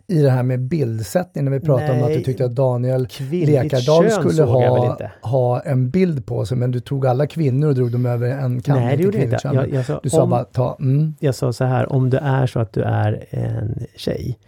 i 0.06 0.22
det 0.22 0.30
här 0.30 0.42
med 0.42 0.60
bildsättning 0.60 1.44
när 1.44 1.52
vi 1.52 1.60
pratade 1.60 1.92
Nej, 1.92 2.02
om 2.02 2.06
att 2.06 2.14
du 2.14 2.22
tyckte 2.22 2.44
att 2.44 2.54
Daniel 2.54 3.08
Lekardal 3.30 4.10
skulle 4.10 4.42
ha, 4.42 4.98
ha 5.22 5.60
en 5.60 5.90
bild 5.90 6.26
på 6.26 6.46
sig, 6.46 6.56
men 6.56 6.70
du 6.70 6.80
tog 6.80 7.06
alla 7.06 7.26
kvinnor 7.26 7.68
och 7.68 7.74
drog 7.74 7.92
dem 7.92 8.06
över 8.06 8.28
en 8.28 8.62
kam. 8.62 8.78
Nej, 8.78 8.96
det 8.96 9.02
gjorde 9.02 9.18
jag 9.18 9.24
inte. 9.24 9.50
Jag, 9.52 9.72
jag 9.72 9.86
sa, 9.86 10.00
du 10.02 10.10
sa 10.10 10.22
om, 10.22 10.30
bara 10.30 10.44
ta, 10.44 10.76
mm. 10.80 11.14
Jag 11.20 11.34
sa 11.34 11.52
så 11.52 11.64
här, 11.64 11.92
om 11.92 12.10
det 12.10 12.18
är 12.18 12.46
så 12.46 12.60
att 12.60 12.72
du 12.72 12.82
är 12.82 13.24
en 13.30 13.86
tjej, 13.96 14.38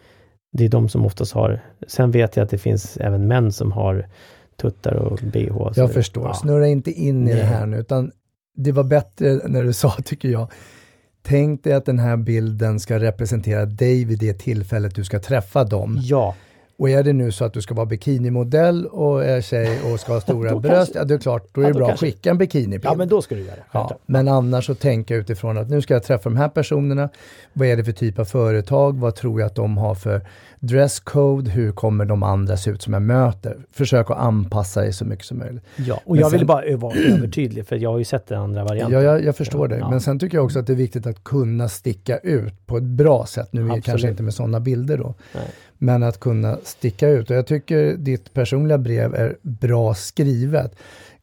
det 0.56 0.64
är 0.64 0.68
de 0.68 0.88
som 0.88 1.06
oftast 1.06 1.32
har, 1.32 1.60
sen 1.86 2.10
vet 2.10 2.36
jag 2.36 2.44
att 2.44 2.50
det 2.50 2.58
finns 2.58 2.96
även 2.96 3.28
män 3.28 3.52
som 3.52 3.72
har 3.72 4.06
tuttar 4.56 4.94
och 4.94 5.18
bh. 5.22 5.72
Jag 5.76 5.92
förstår, 5.92 6.26
ja. 6.26 6.34
snurra 6.34 6.66
inte 6.66 6.90
in 6.90 7.22
i 7.22 7.24
Nej. 7.24 7.34
det 7.34 7.42
här 7.42 7.66
nu, 7.66 7.78
utan 7.78 8.12
det 8.56 8.72
var 8.72 8.84
bättre 8.84 9.40
när 9.44 9.62
du 9.62 9.72
sa, 9.82 9.90
tycker 10.04 10.28
jag, 10.28 10.48
Tänk 11.28 11.64
dig 11.64 11.72
att 11.72 11.84
den 11.84 11.98
här 11.98 12.16
bilden 12.16 12.80
ska 12.80 12.98
representera 12.98 13.66
dig 13.66 14.04
vid 14.04 14.18
det 14.18 14.34
tillfället 14.34 14.94
du 14.94 15.04
ska 15.04 15.18
träffa 15.18 15.64
dem. 15.64 15.98
Ja. 16.02 16.34
Och 16.78 16.90
är 16.90 17.02
det 17.02 17.12
nu 17.12 17.32
så 17.32 17.44
att 17.44 17.52
du 17.52 17.62
ska 17.62 17.74
vara 17.74 17.86
bikinimodell 17.86 18.86
och 18.86 19.24
är 19.24 19.40
tjej 19.40 19.80
och 19.92 20.00
ska 20.00 20.12
ha 20.12 20.20
stora 20.20 20.56
bröst, 20.56 20.76
kanske, 20.76 20.98
ja 20.98 21.04
det 21.04 21.14
är 21.14 21.18
klart, 21.18 21.48
då 21.52 21.60
är 21.60 21.66
det 21.66 21.74
bra 21.74 21.86
kanske. 21.86 22.06
att 22.06 22.12
skicka 22.12 22.30
en 22.30 22.38
bikinibild. 22.38 22.84
Ja 22.84 22.94
men 22.94 23.08
då 23.08 23.22
ska 23.22 23.34
du 23.34 23.40
göra 23.40 23.56
det. 23.56 23.64
Ja, 23.72 23.98
men 24.06 24.28
annars 24.28 24.66
så 24.66 24.74
tänka 24.74 25.14
utifrån 25.14 25.58
att 25.58 25.70
nu 25.70 25.82
ska 25.82 25.94
jag 25.94 26.02
träffa 26.02 26.30
de 26.30 26.36
här 26.36 26.48
personerna. 26.48 27.08
Vad 27.52 27.68
är 27.68 27.76
det 27.76 27.84
för 27.84 27.92
typ 27.92 28.18
av 28.18 28.24
företag? 28.24 28.98
Vad 28.98 29.14
tror 29.14 29.40
jag 29.40 29.46
att 29.46 29.54
de 29.54 29.78
har 29.78 29.94
för 29.94 30.26
dresscode? 30.60 31.50
Hur 31.50 31.72
kommer 31.72 32.04
de 32.04 32.22
andra 32.22 32.56
se 32.56 32.70
ut 32.70 32.82
som 32.82 32.92
jag 32.92 33.02
möter? 33.02 33.56
Försök 33.72 34.10
att 34.10 34.18
anpassa 34.18 34.80
dig 34.80 34.92
så 34.92 35.04
mycket 35.04 35.26
som 35.26 35.38
möjligt. 35.38 35.64
Ja, 35.76 36.00
och 36.04 36.14
men 36.14 36.20
jag 36.20 36.30
sen, 36.30 36.38
vill 36.38 36.46
bara 36.46 36.76
vara 36.76 36.94
övertydlig 37.14 37.66
för 37.66 37.76
jag 37.76 37.90
har 37.90 37.98
ju 37.98 38.04
sett 38.04 38.26
den 38.26 38.40
andra 38.40 38.64
varianten. 38.64 39.02
Ja, 39.02 39.04
jag, 39.04 39.24
jag 39.24 39.36
förstår 39.36 39.70
ja, 39.72 39.76
det. 39.76 39.90
Men 39.90 40.00
sen 40.00 40.18
tycker 40.18 40.36
jag 40.36 40.44
också 40.44 40.58
att 40.58 40.66
det 40.66 40.72
är 40.72 40.74
viktigt 40.74 41.06
att 41.06 41.24
kunna 41.24 41.68
sticka 41.68 42.18
ut 42.18 42.66
på 42.66 42.76
ett 42.76 42.84
bra 42.84 43.26
sätt. 43.26 43.48
Nu 43.52 43.62
Absolut. 43.62 43.84
kanske 43.84 44.08
inte 44.08 44.22
med 44.22 44.34
sådana 44.34 44.60
bilder 44.60 44.98
då. 44.98 45.14
Nej. 45.34 45.44
Men 45.78 46.02
att 46.02 46.20
kunna 46.20 46.58
sticka 46.62 47.08
ut. 47.08 47.30
Och 47.30 47.36
jag 47.36 47.46
tycker 47.46 47.96
ditt 47.96 48.32
personliga 48.32 48.78
brev 48.78 49.14
är 49.14 49.36
bra 49.42 49.94
skrivet. 49.94 50.76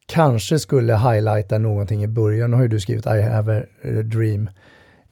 Kanske 0.05 0.59
skulle 0.59 0.97
highlighta 0.97 1.57
någonting 1.57 2.03
i 2.03 2.07
början. 2.07 2.51
Nu 2.51 2.57
har 2.57 2.63
ju 2.63 2.69
du 2.69 2.79
skrivit 2.79 3.05
I 3.05 3.21
have 3.21 3.65
a 3.83 4.01
dream. 4.03 4.49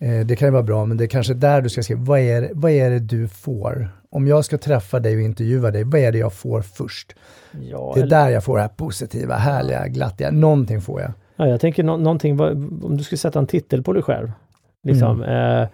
Eh, 0.01 0.25
det 0.25 0.35
kan 0.35 0.47
ju 0.47 0.51
vara 0.51 0.63
bra, 0.63 0.85
men 0.85 0.97
det 0.97 1.03
är 1.03 1.07
kanske 1.07 1.33
där 1.33 1.61
du 1.61 1.69
ska 1.69 1.83
skriva. 1.83 2.01
Vad 2.01 2.19
är, 2.19 2.49
vad 2.53 2.71
är 2.71 2.89
det 2.89 2.99
du 2.99 3.27
får? 3.27 3.89
Om 4.09 4.27
jag 4.27 4.45
ska 4.45 4.57
träffa 4.57 4.99
dig 4.99 5.15
och 5.15 5.21
intervjua 5.21 5.71
dig, 5.71 5.83
vad 5.83 6.01
är 6.01 6.11
det 6.11 6.17
jag 6.17 6.33
får 6.33 6.61
först? 6.61 7.15
Ja, 7.51 7.91
det 7.95 7.99
är 7.99 8.03
eller... 8.03 8.17
där 8.17 8.29
jag 8.29 8.43
får 8.43 8.55
det 8.55 8.61
här 8.61 8.69
positiva, 8.69 9.35
härliga, 9.35 9.87
glattiga. 9.87 10.31
Någonting 10.31 10.81
får 10.81 11.01
jag. 11.01 11.11
Ja, 11.35 11.47
jag 11.47 11.61
tänker 11.61 11.83
no 11.83 11.97
någonting, 11.97 12.39
om 12.83 12.97
du 12.97 13.03
skulle 13.03 13.19
sätta 13.19 13.39
en 13.39 13.47
titel 13.47 13.83
på 13.83 13.93
dig 13.93 14.03
själv. 14.03 14.31
Liksom, 14.83 15.23
mm. 15.23 15.61
eh, 15.61 15.67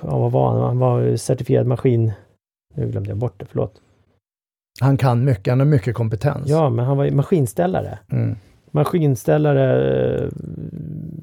ja, 0.00 0.18
vad 0.18 0.32
var 0.32 0.52
han? 0.52 0.62
Han 0.62 0.78
var 0.78 1.16
certifierad 1.16 1.66
maskin 1.66 2.12
nu 2.74 2.90
glömde 2.90 3.10
jag 3.10 3.18
bort 3.18 3.40
det, 3.40 3.46
förlåt. 3.46 3.80
Han 4.80 4.96
kan 4.96 5.24
mycket, 5.24 5.52
han 5.52 5.60
har 5.60 5.66
mycket 5.66 5.94
kompetens. 5.94 6.48
Ja, 6.48 6.70
men 6.70 6.84
han 6.84 6.96
var 6.96 7.10
maskinställare. 7.10 7.98
Mm. 8.10 8.36
Maskinställare 8.70 10.14
eh, 10.14 10.28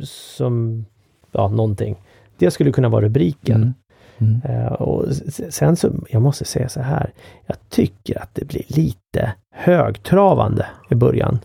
som, 0.03 0.85
ja, 1.31 1.47
någonting. 1.47 1.95
Det 2.37 2.51
skulle 2.51 2.71
kunna 2.71 2.89
vara 2.89 3.05
rubriken. 3.05 3.73
Mm. 4.17 4.41
Mm. 4.45 4.57
Uh, 4.57 4.71
och 4.71 5.05
sen 5.49 5.75
så, 5.75 5.91
jag 6.09 6.21
måste 6.21 6.45
säga 6.45 6.69
så 6.69 6.81
här. 6.81 7.11
Jag 7.45 7.57
tycker 7.69 8.21
att 8.21 8.35
det 8.35 8.45
blir 8.45 8.63
lite 8.67 9.33
högtravande 9.55 10.65
i 10.89 10.95
början. 10.95 11.39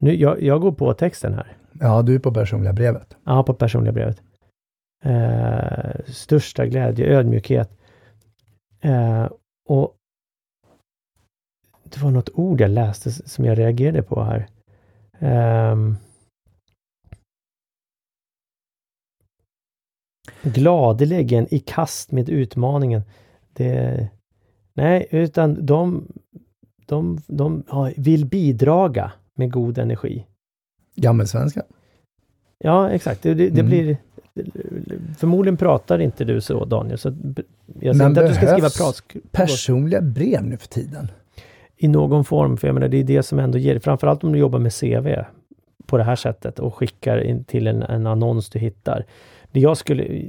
Nu, 0.00 0.14
jag, 0.14 0.42
jag 0.42 0.60
går 0.60 0.72
på 0.72 0.94
texten 0.94 1.34
här. 1.34 1.56
Ja, 1.80 2.02
du 2.02 2.14
är 2.14 2.18
på 2.18 2.34
personliga 2.34 2.72
brevet. 2.72 3.16
Ja, 3.24 3.42
på 3.42 3.54
personliga 3.54 3.92
brevet. 3.92 4.22
Uh, 5.06 6.12
största 6.12 6.66
glädje, 6.66 7.06
ödmjukhet, 7.06 7.70
Eh, 8.82 9.28
och 9.68 9.96
det 11.84 12.00
var 12.00 12.10
något 12.10 12.30
ord 12.34 12.60
jag 12.60 12.70
läste 12.70 13.12
som 13.12 13.44
jag 13.44 13.58
reagerade 13.58 14.02
på 14.02 14.22
här. 14.22 14.46
Um, 15.72 15.96
gladeligen 20.42 21.54
i 21.54 21.58
kast 21.58 22.12
med 22.12 22.28
utmaningen. 22.28 23.02
Det, 23.52 24.08
nej, 24.74 25.06
utan 25.10 25.66
de, 25.66 26.08
de, 26.86 27.18
de 27.26 27.64
vill 27.96 28.26
bidraga 28.26 29.12
med 29.34 29.52
god 29.52 29.78
energi. 29.78 30.26
Gammelsvenska. 30.96 31.62
Ja, 32.58 32.90
exakt. 32.90 33.22
Det, 33.22 33.34
det, 33.34 33.48
mm. 33.48 33.66
blir 33.66 33.96
Förmodligen 35.18 35.56
pratar 35.56 35.98
inte 35.98 36.24
du 36.24 36.40
så 36.40 36.64
Daniel, 36.64 36.98
så 36.98 37.08
jag 37.80 37.96
säger 37.96 38.08
inte 38.08 38.20
att 38.20 38.28
du 38.28 38.34
ska 38.34 38.46
skriva 38.46 38.70
prat... 38.70 39.02
personliga 39.30 40.00
brev 40.00 40.44
nu 40.44 40.56
för 40.56 40.68
tiden? 40.68 41.08
I 41.76 41.88
någon 41.88 42.24
form, 42.24 42.56
för 42.56 42.68
jag 42.68 42.74
menar 42.74 42.88
det 42.88 42.96
är 42.96 43.04
det 43.04 43.22
som 43.22 43.38
ändå 43.38 43.58
ger, 43.58 43.78
framförallt 43.78 44.24
om 44.24 44.32
du 44.32 44.38
jobbar 44.38 44.58
med 44.58 44.72
CV 44.72 45.24
på 45.86 45.98
det 45.98 46.04
här 46.04 46.16
sättet 46.16 46.58
och 46.58 46.74
skickar 46.74 47.18
in 47.18 47.44
till 47.44 47.66
en, 47.66 47.82
en 47.82 48.06
annons 48.06 48.50
du 48.50 48.58
hittar. 48.58 49.06
Det 49.52 49.60
jag 49.60 49.76
skulle... 49.76 50.22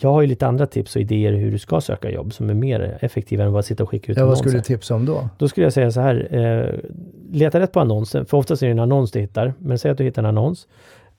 Jag 0.00 0.12
har 0.12 0.20
ju 0.20 0.26
lite 0.26 0.46
andra 0.46 0.66
tips 0.66 0.96
och 0.96 1.02
idéer 1.02 1.32
hur 1.32 1.50
du 1.50 1.58
ska 1.58 1.80
söka 1.80 2.10
jobb 2.10 2.32
som 2.32 2.50
är 2.50 2.54
mer 2.54 2.98
effektiva 3.00 3.42
än 3.42 3.48
att 3.48 3.52
bara 3.52 3.62
sitta 3.62 3.82
och 3.82 3.88
skicka 3.90 4.12
ut 4.12 4.18
ja, 4.18 4.24
annonser. 4.24 4.44
Vad 4.44 4.50
skulle 4.50 4.58
du 4.58 4.64
tipsa 4.64 4.94
om 4.94 5.06
då? 5.06 5.28
Då 5.38 5.48
skulle 5.48 5.66
jag 5.66 5.72
säga 5.72 5.90
så 5.90 6.00
här, 6.00 6.28
eh, 6.30 6.90
leta 7.32 7.60
rätt 7.60 7.72
på 7.72 7.80
annonsen, 7.80 8.26
för 8.26 8.36
oftast 8.36 8.62
är 8.62 8.66
det 8.66 8.72
en 8.72 8.78
annons 8.78 9.10
du 9.10 9.20
hittar, 9.20 9.54
men 9.58 9.78
säg 9.78 9.90
att 9.90 9.98
du 9.98 10.04
hittar 10.04 10.22
en 10.22 10.26
annons 10.26 10.66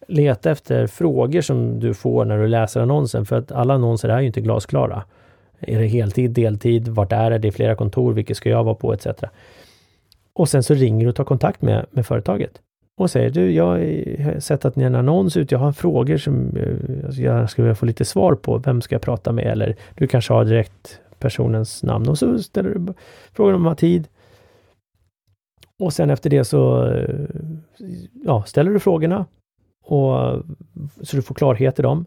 leta 0.08 0.52
efter 0.52 0.88
frågor 0.88 1.42
som 1.42 1.80
du 1.80 1.94
får 1.94 2.26
när 2.26 2.38
du 2.38 2.48
läser 2.48 2.82
annonsen, 2.82 3.26
för 3.26 3.36
att 3.36 3.52
alla 3.52 3.74
annonser 3.74 4.10
är 4.10 4.20
ju 4.20 4.28
inte 4.28 4.42
glasklara. 4.42 5.04
Är 5.60 5.80
det 5.80 5.88
heltid, 5.88 6.32
deltid, 6.32 6.88
vart 6.88 7.12
är 7.12 7.30
det, 7.30 7.38
det 7.38 7.48
är 7.48 7.52
flera 7.52 7.76
kontor, 7.76 8.14
vilket 8.14 8.38
ska 8.38 8.50
jag 8.50 8.64
vara 8.64 8.76
på, 8.76 8.94
etc. 8.94 9.08
Och 10.34 10.50
sen 10.50 10.64
så 10.64 10.74
ringer 10.74 11.06
du 11.06 11.10
och 11.10 11.16
tar 11.16 11.24
kontakt 11.24 11.62
med, 11.62 11.86
med 11.92 12.06
företaget 12.06 12.52
och 13.00 13.12
säger 13.12 13.30
du, 13.30 13.52
jag 13.52 13.66
har 13.66 14.40
sett 14.40 14.66
att 14.66 14.76
ni 14.76 14.84
har 14.84 14.90
en 14.90 14.96
annons 14.96 15.38
ut, 15.38 15.52
jag 15.52 15.60
har 15.60 15.72
frågor 15.72 16.18
som 16.18 16.58
eh, 16.58 17.24
jag 17.24 17.50
skulle 17.50 17.66
vilja 17.66 17.76
få 17.76 17.86
lite 17.86 18.06
svar 18.06 18.36
på. 18.36 18.58
Vem 18.58 18.82
ska 18.82 18.96
jag 18.96 19.02
prata 19.02 19.32
med? 19.32 19.46
Eller 19.46 19.76
du 19.96 20.08
kanske 20.08 20.34
har 20.34 20.46
direkt 20.46 21.00
personens 21.20 21.84
namn 21.84 22.10
och 22.10 22.18
så 22.18 22.40
ställer 22.40 22.70
du 22.70 22.94
frågan 23.34 23.56
om 23.56 23.62
man 23.62 23.70
har 23.70 23.76
tid. 23.76 24.08
Och 25.80 25.94
sen 25.94 26.10
efter 26.10 26.30
det 26.30 26.46
så 26.46 26.86
eh, 26.86 27.26
ja, 28.26 28.44
ställer 28.48 28.72
du 28.72 28.80
frågorna 28.80 29.26
och, 29.86 30.44
så 31.02 31.16
du 31.16 31.22
får 31.22 31.36
klarhet 31.36 31.80
i 31.80 31.82
dem. 31.82 32.06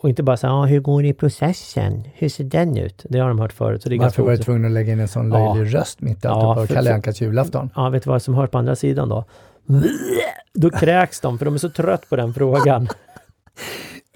Och 0.00 0.08
inte 0.08 0.22
bara 0.22 0.36
säga, 0.36 0.52
ah, 0.52 0.66
hur 0.66 0.80
går 0.80 1.02
det 1.02 1.08
i 1.08 1.14
processen? 1.14 2.04
Hur 2.14 2.28
ser 2.28 2.44
den 2.44 2.76
ut? 2.76 3.06
Det 3.08 3.18
har 3.18 3.28
de 3.28 3.38
hört 3.38 3.52
förut. 3.52 3.82
Så 3.82 3.88
det 3.88 3.94
är 3.94 3.98
Varför 3.98 4.22
var 4.22 4.30
du 4.30 4.36
tvungen 4.36 4.64
att 4.64 4.70
lägga 4.70 4.92
in 4.92 5.00
en 5.00 5.08
sån 5.08 5.28
löjlig 5.28 5.66
ja. 5.66 5.78
röst 5.78 6.00
mitt 6.00 6.24
i 6.24 6.28
ja, 6.28 6.54
på 6.54 6.74
Kalle 6.74 6.94
Ankas 6.94 7.20
julafton? 7.20 7.70
Ja, 7.76 7.88
vet 7.88 8.04
du 8.04 8.10
vad 8.10 8.22
som 8.22 8.34
hör 8.34 8.46
på 8.46 8.58
andra 8.58 8.76
sidan 8.76 9.08
då? 9.08 9.24
Då 10.54 10.70
kräks 10.70 11.20
de, 11.20 11.38
för 11.38 11.44
de 11.44 11.54
är 11.54 11.58
så 11.58 11.70
trött 11.70 12.08
på 12.08 12.16
den 12.16 12.34
frågan. 12.34 12.88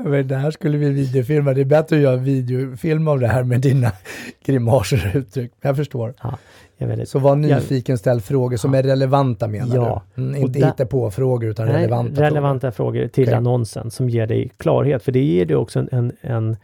Men 0.03 0.29
det 0.29 0.37
här 0.37 0.51
skulle 0.51 0.79
vi 0.79 0.91
videofilma. 0.91 1.55
Det 1.55 1.61
är 1.61 1.65
bättre 1.65 1.97
att 1.97 2.03
göra 2.03 2.17
videofilm 2.17 3.09
av 3.09 3.21
det 3.21 3.29
här 3.29 3.45
med 3.45 3.61
dina 3.61 3.93
grimaser 4.45 5.11
och 5.11 5.19
uttryck. 5.19 5.53
Jag 5.61 5.77
förstår. 5.77 6.15
Ja, 6.23 6.39
Väldigt, 6.79 7.09
så 7.09 7.19
var 7.19 7.37
nyfiken, 7.37 7.93
jag, 7.93 7.99
ställ 7.99 8.21
frågor 8.21 8.57
som 8.57 8.75
ja, 8.75 8.79
är 8.79 8.83
relevanta 8.83 9.49
menar 9.49 9.77
ja, 9.77 10.03
du? 10.15 10.23
Mm, 10.23 10.43
inte 10.43 10.67
hitta 10.67 10.87
på 10.87 11.11
frågor 11.11 11.51
utan 11.51 11.67
nej, 11.67 11.77
relevanta, 11.77 12.23
relevanta 12.23 12.73
frågor. 12.73 12.93
frågor 12.93 13.09
till 13.09 13.25
okay. 13.25 13.35
annonsen 13.35 13.91
som 13.91 14.11
ger 14.11 14.27
dig 14.27 14.51
klarhet. 14.57 15.03
För 15.03 15.13
det 15.13 15.25
ger 15.25 15.47
dig 15.47 15.57
också 15.57 15.87
en, 15.93 16.13
en, 16.21 16.57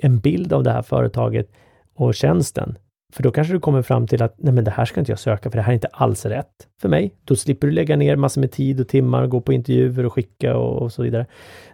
en 0.00 0.18
bild 0.18 0.52
av 0.52 0.62
det 0.62 0.72
här 0.72 0.82
företaget 0.82 1.48
och 1.94 2.14
tjänsten. 2.14 2.78
För 3.14 3.22
då 3.22 3.30
kanske 3.30 3.52
du 3.52 3.60
kommer 3.60 3.82
fram 3.82 4.06
till 4.06 4.22
att 4.22 4.34
nej 4.38 4.52
men 4.52 4.64
det 4.64 4.70
här 4.70 4.84
ska 4.84 5.00
inte 5.00 5.12
jag 5.12 5.18
söka 5.18 5.50
för 5.50 5.56
det 5.56 5.62
här 5.62 5.72
är 5.72 5.74
inte 5.74 5.88
alls 5.88 6.26
rätt 6.26 6.68
för 6.80 6.88
mig. 6.88 7.14
Då 7.24 7.36
slipper 7.36 7.66
du 7.66 7.72
lägga 7.72 7.96
ner 7.96 8.16
massor 8.16 8.40
med 8.40 8.52
tid 8.52 8.80
och 8.80 8.88
timmar, 8.88 9.26
gå 9.26 9.40
på 9.40 9.52
intervjuer 9.52 10.06
och 10.06 10.12
skicka 10.12 10.56
och, 10.56 10.82
och 10.82 10.92
så 10.92 11.02
vidare. 11.02 11.26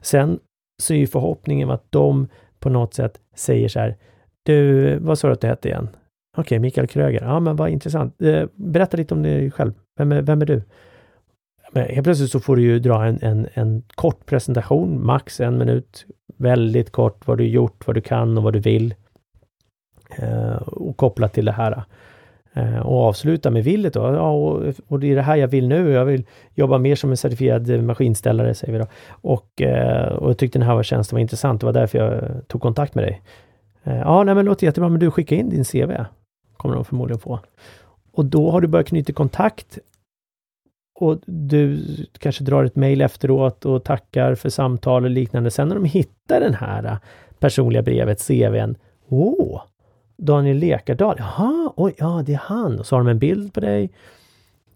Sen 0.03 0.39
så 0.83 0.95
är 0.95 0.99
ju 0.99 1.07
förhoppningen 1.07 1.71
att 1.71 1.85
de 1.91 2.29
på 2.59 2.69
något 2.69 2.95
sätt 2.95 3.21
säger 3.35 3.69
så 3.69 3.81
här 3.81 3.97
Du, 4.43 4.97
vad 4.99 5.19
sa 5.19 5.29
du 5.29 5.33
att 5.33 5.41
du 5.41 5.47
hette 5.47 5.69
igen? 5.69 5.89
Okej, 6.37 6.43
okay, 6.43 6.59
Mikael 6.59 6.87
Kröger. 6.87 7.23
Ja, 7.23 7.41
men 7.41 7.57
vad 7.57 7.71
intressant. 7.71 8.23
Eh, 8.23 8.45
berätta 8.55 8.97
lite 8.97 9.15
om 9.15 9.23
dig 9.23 9.51
själv. 9.51 9.73
Vem 9.99 10.13
är, 10.13 10.23
vem 10.23 10.43
är 10.43 10.47
du? 10.47 10.63
Men 11.73 11.89
helt 11.89 12.05
plötsligt 12.05 12.31
så 12.31 12.41
får 12.41 12.57
du 12.57 12.63
ju 12.63 12.79
dra 12.79 13.05
en, 13.07 13.19
en, 13.23 13.49
en 13.55 13.83
kort 13.95 14.27
presentation, 14.27 15.07
max 15.07 15.41
en 15.41 15.59
minut. 15.59 16.07
Väldigt 16.37 16.91
kort 16.91 17.27
vad 17.27 17.39
du 17.39 17.49
gjort, 17.49 17.87
vad 17.87 17.97
du 17.97 18.01
kan 18.01 18.39
och 18.39 18.45
vad 18.45 18.53
du 18.53 18.61
vill. 18.61 18.95
Eh, 20.17 20.57
och 20.57 20.97
kopplat 20.97 21.33
till 21.33 21.45
det 21.45 21.53
här. 21.53 21.83
Eh, 22.53 22.79
och 22.79 23.03
avsluta 23.03 23.51
med 23.51 23.65
villet 23.65 23.95
då. 23.95 24.01
Ja, 24.01 24.31
och, 24.31 24.75
och, 24.89 25.01
det 25.01 25.13
är 25.13 25.17
det 25.17 25.23
här 25.23 25.37
jag 25.37 25.49
vill 25.49 25.69
nu. 25.69 25.91
Jag 25.91 26.05
vill 26.05 26.25
jobba 26.55 26.79
mer 26.79 26.97
som 26.97 27.11
en 27.11 27.17
certifierad 27.17 27.85
maskinställare, 27.85 28.55
säger 28.55 28.73
vi 28.73 28.79
då. 28.79 28.87
Och, 29.11 29.63
eh, 29.63 30.13
och 30.13 30.31
jag 30.31 30.39
tyckte 30.39 30.59
den 30.59 30.69
här 30.69 30.83
tjänsten 30.83 31.17
var 31.17 31.21
intressant. 31.21 31.61
Det 31.61 31.67
var 31.67 31.73
därför 31.73 31.99
jag 31.99 32.49
tog 32.49 32.63
kontakt 32.63 32.95
med 32.95 33.05
dig. 33.05 33.23
Eh, 33.85 33.99
ja, 33.99 34.25
nej 34.25 34.35
men 34.35 34.45
låter 34.45 34.67
jättebra, 34.67 34.89
men 34.89 35.01
du 35.01 35.11
skickar 35.11 35.37
in 35.37 35.51
din 35.51 35.65
CV. 35.65 36.05
Kommer 36.57 36.75
de 36.75 36.85
förmodligen 36.85 37.21
få. 37.21 37.41
Och 38.13 38.25
då 38.25 38.51
har 38.51 38.61
du 38.61 38.69
börjat 38.69 38.87
knyta 38.87 39.13
kontakt 39.13 39.79
och 41.01 41.19
du 41.27 41.85
kanske 42.19 42.45
drar 42.45 42.65
ett 42.65 42.77
mejl 42.77 43.01
efteråt 43.01 43.65
och 43.65 43.85
tackar 43.85 44.35
för 44.35 44.51
samtal 44.51 45.05
och 45.05 45.11
liknande. 45.11 45.51
Sen 45.51 45.69
när 45.69 45.75
de 45.75 45.85
hittar 45.85 46.41
den 46.41 46.55
här 46.55 46.85
eh, 46.85 46.97
personliga 47.39 47.83
brevet, 47.83 48.27
CVn. 48.27 48.77
Åh, 49.09 49.63
Daniel 50.19 50.57
Lekardal. 50.57 51.17
Jaha, 51.19 51.73
oj, 51.77 51.95
ja, 51.99 52.23
det 52.27 52.35
är 52.35 52.41
han. 52.43 52.79
Och 52.79 52.87
så 52.87 52.97
har 52.97 53.01
de 53.01 53.09
en 53.09 53.19
bild 53.19 53.53
på 53.55 53.61
dig. 53.61 53.91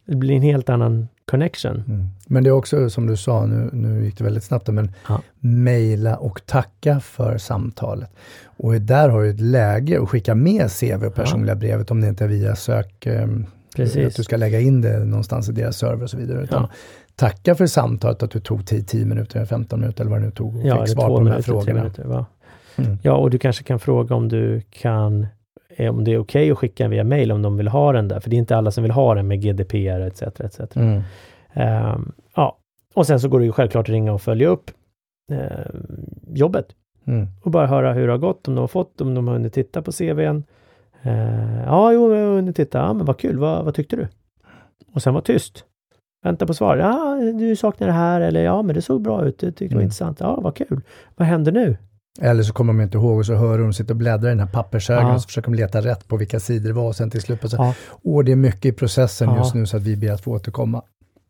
Det 0.04 0.16
blir 0.16 0.36
en 0.36 0.42
helt 0.42 0.68
annan 0.68 1.08
connection. 1.24 1.84
Mm. 1.88 2.08
Men 2.26 2.44
det 2.44 2.50
är 2.50 2.52
också 2.52 2.90
som 2.90 3.06
du 3.06 3.16
sa, 3.16 3.46
nu, 3.46 3.70
nu 3.72 4.04
gick 4.04 4.18
det 4.18 4.24
väldigt 4.24 4.44
snabbt, 4.44 4.68
men 4.68 4.92
ja. 5.08 5.20
mejla 5.40 6.16
och 6.16 6.46
tacka 6.46 7.00
för 7.00 7.38
samtalet. 7.38 8.10
Och 8.44 8.72
där 8.72 9.08
har 9.08 9.22
du 9.22 9.30
ett 9.30 9.40
läge 9.40 10.02
att 10.02 10.08
skicka 10.08 10.34
med 10.34 10.70
CV 10.80 11.06
och 11.06 11.14
personliga 11.14 11.54
ja. 11.54 11.58
brevet 11.58 11.90
om 11.90 12.00
det 12.00 12.08
inte 12.08 12.24
är 12.24 12.28
via 12.28 12.56
sök... 12.56 13.06
Um, 13.06 13.46
Precis. 13.76 14.06
Att 14.06 14.16
du 14.16 14.22
ska 14.22 14.36
lägga 14.36 14.60
in 14.60 14.80
det 14.80 15.04
någonstans 15.04 15.48
i 15.48 15.52
deras 15.52 15.76
server 15.76 16.02
och 16.02 16.10
så 16.10 16.16
vidare. 16.16 16.42
Utan 16.42 16.62
ja. 16.62 16.76
Tacka 17.16 17.54
för 17.54 17.66
samtalet, 17.66 18.22
att 18.22 18.30
du 18.30 18.40
tog 18.40 18.66
10 18.66 19.04
minuter, 19.06 19.44
15 19.44 19.80
minuter 19.80 20.00
eller 20.00 20.10
vad 20.10 20.20
det 20.20 20.26
nu 20.26 20.32
tog 20.32 20.56
och 20.56 20.66
ja, 20.66 20.86
fick 20.86 20.94
svar 20.94 21.08
på 21.08 21.18
de 21.18 21.26
här 21.26 21.42
frågorna. 21.42 21.78
Minuter? 21.78 22.24
Mm. 22.76 22.98
Ja, 23.02 23.16
och 23.16 23.30
du 23.30 23.38
kanske 23.38 23.64
kan 23.64 23.78
fråga 23.78 24.14
om 24.14 24.28
du 24.28 24.60
kan 24.70 25.26
eh, 25.76 25.90
om 25.90 26.04
det 26.04 26.10
är 26.12 26.18
okej 26.18 26.42
okay 26.42 26.50
att 26.50 26.58
skicka 26.58 26.88
via 26.88 27.04
mail 27.04 27.32
om 27.32 27.42
de 27.42 27.56
vill 27.56 27.68
ha 27.68 27.92
den 27.92 28.08
där, 28.08 28.20
för 28.20 28.30
det 28.30 28.36
är 28.36 28.38
inte 28.38 28.56
alla 28.56 28.70
som 28.70 28.82
vill 28.82 28.90
ha 28.90 29.14
den 29.14 29.28
med 29.28 29.42
GDPR 29.42 30.00
etc. 30.00 30.22
etc. 30.22 30.76
Mm. 30.76 31.02
Um, 31.54 32.12
ja, 32.36 32.58
och 32.94 33.06
sen 33.06 33.20
så 33.20 33.28
går 33.28 33.38
det 33.38 33.44
ju 33.44 33.52
självklart 33.52 33.88
att 33.88 33.92
ringa 33.92 34.12
och 34.12 34.22
följa 34.22 34.48
upp 34.48 34.70
uh, 35.32 35.38
jobbet 36.34 36.66
mm. 37.06 37.28
och 37.42 37.50
bara 37.50 37.66
höra 37.66 37.92
hur 37.92 38.06
det 38.06 38.12
har 38.12 38.18
gått, 38.18 38.48
om 38.48 38.54
de 38.54 38.60
har 38.60 38.68
fått, 38.68 39.00
om 39.00 39.14
de 39.14 39.28
har 39.28 39.34
hunnit 39.34 39.52
titta 39.52 39.82
på 39.82 39.92
CVn. 39.92 40.44
Uh, 41.06 41.64
ja, 41.64 41.92
jo, 41.92 42.14
jag 42.14 42.26
har 42.26 42.34
hunnit 42.34 42.56
titta. 42.56 42.78
Ja, 42.78 42.92
men 42.92 43.06
vad 43.06 43.18
kul. 43.18 43.38
Vad, 43.38 43.64
vad 43.64 43.74
tyckte 43.74 43.96
du? 43.96 44.08
Och 44.94 45.02
sen 45.02 45.14
var 45.14 45.20
tyst. 45.20 45.64
Vänta 46.22 46.46
på 46.46 46.54
svar. 46.54 46.76
Ja, 46.76 47.18
du 47.38 47.56
saknar 47.56 47.86
det 47.86 47.92
här 47.92 48.20
eller 48.20 48.42
ja, 48.42 48.62
men 48.62 48.74
det 48.74 48.82
såg 48.82 49.02
bra 49.02 49.24
ut. 49.24 49.38
Det 49.38 49.46
tyckte 49.46 49.64
mm. 49.64 49.76
var 49.76 49.82
intressant. 49.82 50.20
Ja, 50.20 50.40
vad 50.40 50.56
kul. 50.56 50.80
Vad 51.16 51.28
händer 51.28 51.52
nu? 51.52 51.76
Eller 52.20 52.42
så 52.42 52.52
kommer 52.52 52.72
de 52.72 52.80
inte 52.80 52.98
ihåg 52.98 53.18
och 53.18 53.26
så 53.26 53.34
hör 53.34 53.58
de 53.58 53.72
sitter 53.72 53.94
och 53.94 53.98
bläddrar 53.98 54.28
i 54.28 54.32
den 54.32 54.40
här 54.40 54.46
pappershögen 54.46 55.06
ja. 55.06 55.14
och 55.14 55.22
så 55.22 55.26
försöker 55.26 55.50
de 55.50 55.56
leta 55.56 55.80
rätt 55.80 56.08
på 56.08 56.16
vilka 56.16 56.40
sidor 56.40 56.68
det 56.68 56.74
var 56.74 56.88
och 56.88 56.96
sen 56.96 57.10
till 57.10 57.20
slut 57.20 57.50
så, 57.50 57.56
ja. 57.56 57.74
Åh, 58.02 58.24
det 58.24 58.32
är 58.32 58.36
mycket 58.36 58.64
i 58.64 58.72
processen 58.72 59.28
ja. 59.28 59.38
just 59.38 59.54
nu 59.54 59.66
så 59.66 59.76
att 59.76 59.82
vi 59.82 59.96
ber 59.96 60.12
att 60.12 60.20
få 60.20 60.32
återkomma. 60.32 60.82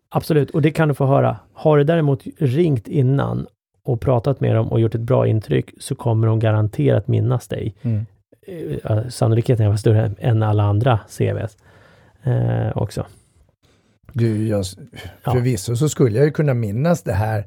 Absolut, 0.09 0.51
och 0.51 0.63
det 0.63 0.71
kan 0.71 0.89
du 0.89 0.95
få 0.95 1.07
höra. 1.07 1.37
Har 1.53 1.79
du 1.79 1.85
däremot 1.85 2.23
ringt 2.39 2.89
innan 2.89 3.47
och 3.85 4.01
pratat 4.01 4.41
med 4.41 4.57
dem 4.57 4.69
och 4.69 4.81
gjort 4.81 4.95
ett 4.95 5.01
bra 5.01 5.27
intryck 5.27 5.71
så 5.79 5.95
kommer 5.95 6.27
de 6.27 6.39
garanterat 6.39 7.09
minnas 7.09 7.49
dig. 7.49 7.75
Mm. 7.83 8.07
Eh, 8.47 9.09
sannolikheten 9.09 9.73
är 9.73 9.77
större 9.77 10.15
än 10.19 10.43
alla 10.43 10.63
andra 10.63 11.01
CVs 11.09 11.57
eh, 12.23 12.77
också. 12.77 13.07
Du, 14.13 14.49
jag, 14.49 14.65
förvisso 15.25 15.77
så 15.77 15.89
skulle 15.89 16.17
jag 16.17 16.25
ju 16.25 16.33
kunna 16.33 16.55
minnas 16.55 17.03
det 17.03 17.13
här 17.13 17.45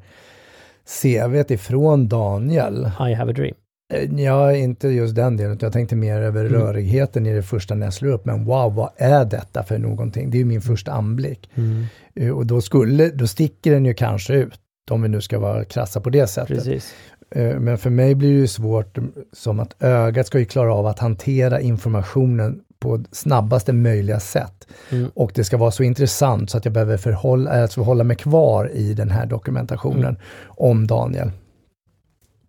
CVt 0.86 1.52
ifrån 1.52 2.08
Daniel. 2.08 2.92
I 3.10 3.14
have 3.14 3.32
a 3.32 3.34
dream. 3.34 3.56
Eh, 3.94 4.22
ja, 4.24 4.54
inte 4.54 4.88
just 4.88 5.16
den 5.16 5.38
delen, 5.38 5.58
jag 5.62 5.74
tänkte 5.74 5.96
mer 5.96 6.22
över 6.22 6.46
mm. 6.46 6.62
rörigheten 6.62 7.26
i 7.26 7.34
det 7.34 7.44
första 7.44 7.76
när 7.76 7.86
jag 7.86 7.94
slår 7.94 8.12
upp. 8.12 8.26
Men 8.26 8.46
wow, 8.46 8.76
vad 8.76 8.90
är 8.98 9.26
detta 9.26 9.64
för 9.64 9.78
någonting? 9.78 10.32
Det 10.32 10.38
är 10.38 10.40
ju 10.40 10.46
min 10.46 10.62
första 10.62 10.92
anblick. 10.92 11.50
Mm. 11.56 11.86
Eh, 12.16 12.30
och 12.30 12.46
då, 12.46 12.62
skulle, 12.62 13.10
då 13.10 13.28
sticker 13.28 13.72
den 13.72 13.86
ju 13.86 13.94
kanske 13.94 14.34
ut, 14.34 14.60
om 14.92 15.02
vi 15.02 15.08
nu 15.08 15.22
ska 15.22 15.40
vara 15.40 15.66
krassa 15.66 16.02
på 16.02 16.10
det 16.10 16.28
sättet. 16.28 16.58
Precis. 16.58 16.94
Eh, 17.32 17.60
men 17.60 17.78
för 17.78 17.90
mig 17.90 18.16
blir 18.16 18.30
det 18.30 18.40
ju 18.40 18.48
svårt 18.48 18.98
som 19.34 19.60
att 19.60 19.84
ögat 19.84 20.28
ska 20.28 20.40
ju 20.40 20.46
klara 20.46 20.74
av 20.74 20.86
att 20.88 21.00
hantera 21.00 21.62
informationen 21.62 22.62
på 22.86 23.04
snabbaste 23.12 23.74
möjliga 23.74 24.20
sätt. 24.20 24.68
Mm. 24.90 25.12
Och 25.16 25.32
det 25.36 25.44
ska 25.44 25.58
vara 25.58 25.72
så 25.72 25.84
intressant 25.84 26.50
så 26.50 26.58
att 26.58 26.66
jag 26.66 26.74
behöver 26.74 26.98
förhålla, 26.98 27.62
alltså 27.62 27.82
hålla 27.82 28.04
mig 28.04 28.18
kvar 28.18 28.72
i 28.74 28.94
den 28.94 29.12
här 29.12 29.26
dokumentationen 29.26 30.04
mm. 30.04 30.20
om 30.48 30.88
Daniel. 30.88 31.32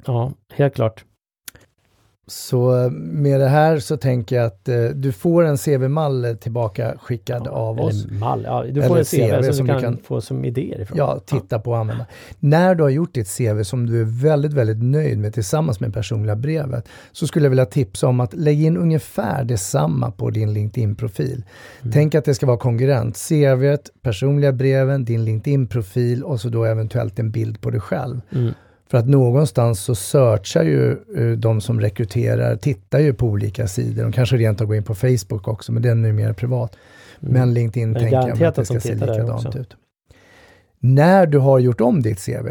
Ja, 0.07 0.33
helt 0.53 0.75
klart. 0.75 1.05
Så 2.29 2.85
eh, 2.85 2.91
med 2.91 3.41
det 3.41 3.49
här 3.49 3.79
så 3.79 3.97
tänker 3.97 4.37
jag 4.37 4.47
att 4.47 4.69
eh, 4.69 4.85
du 4.85 5.13
får 5.13 5.45
en 5.45 5.57
CV-mall 5.57 6.37
tillbaka 6.41 6.95
skickad 6.99 7.43
ja, 7.45 7.51
av 7.51 7.81
oss. 7.81 8.07
Mall, 8.07 8.43
ja, 8.45 8.65
du 8.71 8.83
får 8.83 8.99
en 8.99 9.05
CV, 9.05 9.43
CV 9.43 9.53
som, 9.53 9.67
du 9.67 9.73
kan, 9.73 9.83
kan, 9.83 9.97
få 9.97 10.21
som 10.21 10.45
idéer 10.45 10.81
ifrån. 10.81 10.99
Ja, 10.99 11.21
titta 11.27 11.47
ja. 11.57 11.59
på 11.59 11.71
och 11.71 11.79
använda. 11.79 12.07
När 12.41 12.75
du 12.75 12.83
har 12.83 12.91
gjort 12.91 13.15
ditt 13.15 13.37
CV 13.37 13.63
som 13.63 13.87
du 13.87 14.01
är 14.01 14.05
väldigt, 14.05 14.53
väldigt 14.53 14.83
nöjd 14.83 15.19
med 15.19 15.35
tillsammans 15.35 15.81
med 15.81 15.95
personliga 15.95 16.37
brevet, 16.37 16.89
så 17.13 17.27
skulle 17.27 17.45
jag 17.45 17.51
vilja 17.51 17.67
tipsa 17.67 18.09
om 18.09 18.21
att 18.21 18.35
lägga 18.35 18.67
in 18.67 18.77
ungefär 18.77 19.45
detsamma 19.45 20.11
på 20.11 20.31
din 20.31 20.53
LinkedIn-profil. 20.53 21.45
Mm. 21.81 21.93
Tänk 21.93 22.15
att 22.15 22.25
det 22.25 22.35
ska 22.35 22.47
vara 22.47 22.59
konkurrent. 22.59 23.17
CV, 23.29 23.77
personliga 24.03 24.53
breven, 24.53 25.05
din 25.05 25.25
LinkedIn-profil 25.25 26.23
och 26.23 26.41
så 26.41 26.49
då 26.49 26.65
eventuellt 26.65 27.19
en 27.19 27.31
bild 27.31 27.61
på 27.61 27.71
dig 27.71 27.81
själv. 27.81 28.21
Mm. 28.33 28.55
För 28.91 28.99
att 28.99 29.09
någonstans 29.09 29.81
så 29.81 29.95
searchar 29.95 30.63
ju 30.63 30.97
uh, 31.19 31.39
de 31.39 31.61
som 31.61 31.81
rekryterar, 31.81 32.57
tittar 32.57 32.99
ju 32.99 33.15
på 33.15 33.27
olika 33.27 33.67
sidor. 33.67 34.03
De 34.03 34.13
kanske 34.13 34.37
rent 34.37 34.61
av 34.61 34.67
går 34.67 34.77
in 34.77 34.83
på 34.83 34.95
Facebook 34.95 35.49
också, 35.49 35.73
men 35.73 35.83
den 35.83 36.05
är 36.05 36.13
mer 36.13 36.33
privat. 36.33 36.77
Mm. 37.21 37.33
Men 37.33 37.55
LinkedIn 37.55 37.91
men 37.91 38.03
tänker 38.03 38.29
jag 38.29 38.43
att 38.43 38.55
det 38.55 38.65
ska 38.65 38.81
se 38.81 38.95
likadant 38.95 39.57
ut. 39.57 39.77
När 40.79 41.27
du 41.27 41.39
har 41.39 41.59
gjort 41.59 41.81
om 41.81 42.03
ditt 42.03 42.27
CV, 42.27 42.49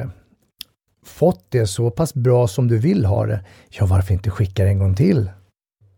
fått 1.06 1.46
det 1.50 1.68
så 1.68 1.92
pass 1.92 2.14
bra 2.14 2.48
som 2.48 2.68
du 2.68 2.78
vill 2.78 3.06
ha 3.06 3.26
det, 3.26 3.46
ja 3.70 3.86
varför 3.86 4.14
inte 4.14 4.30
skicka 4.30 4.64
det 4.64 4.70
en 4.70 4.80
gång 4.80 4.96
till 4.96 5.30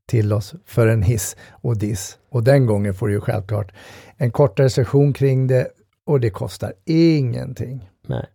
till 0.08 0.34
oss 0.34 0.56
för 0.66 0.88
en 0.88 1.02
hiss 1.02 1.36
och 1.50 1.78
diss. 1.78 2.18
Och 2.30 2.44
den 2.44 2.66
gången 2.66 2.94
får 2.94 3.08
du 3.08 3.14
ju 3.14 3.22
självklart 3.22 3.72
en 4.18 4.32
kortare 4.32 4.70
session 4.70 5.14
kring 5.14 5.48
det 5.48 5.68
och 6.06 6.20
det 6.20 6.30
kostar 6.30 6.74
ingenting. 6.86 7.90
Nej. 8.08 8.26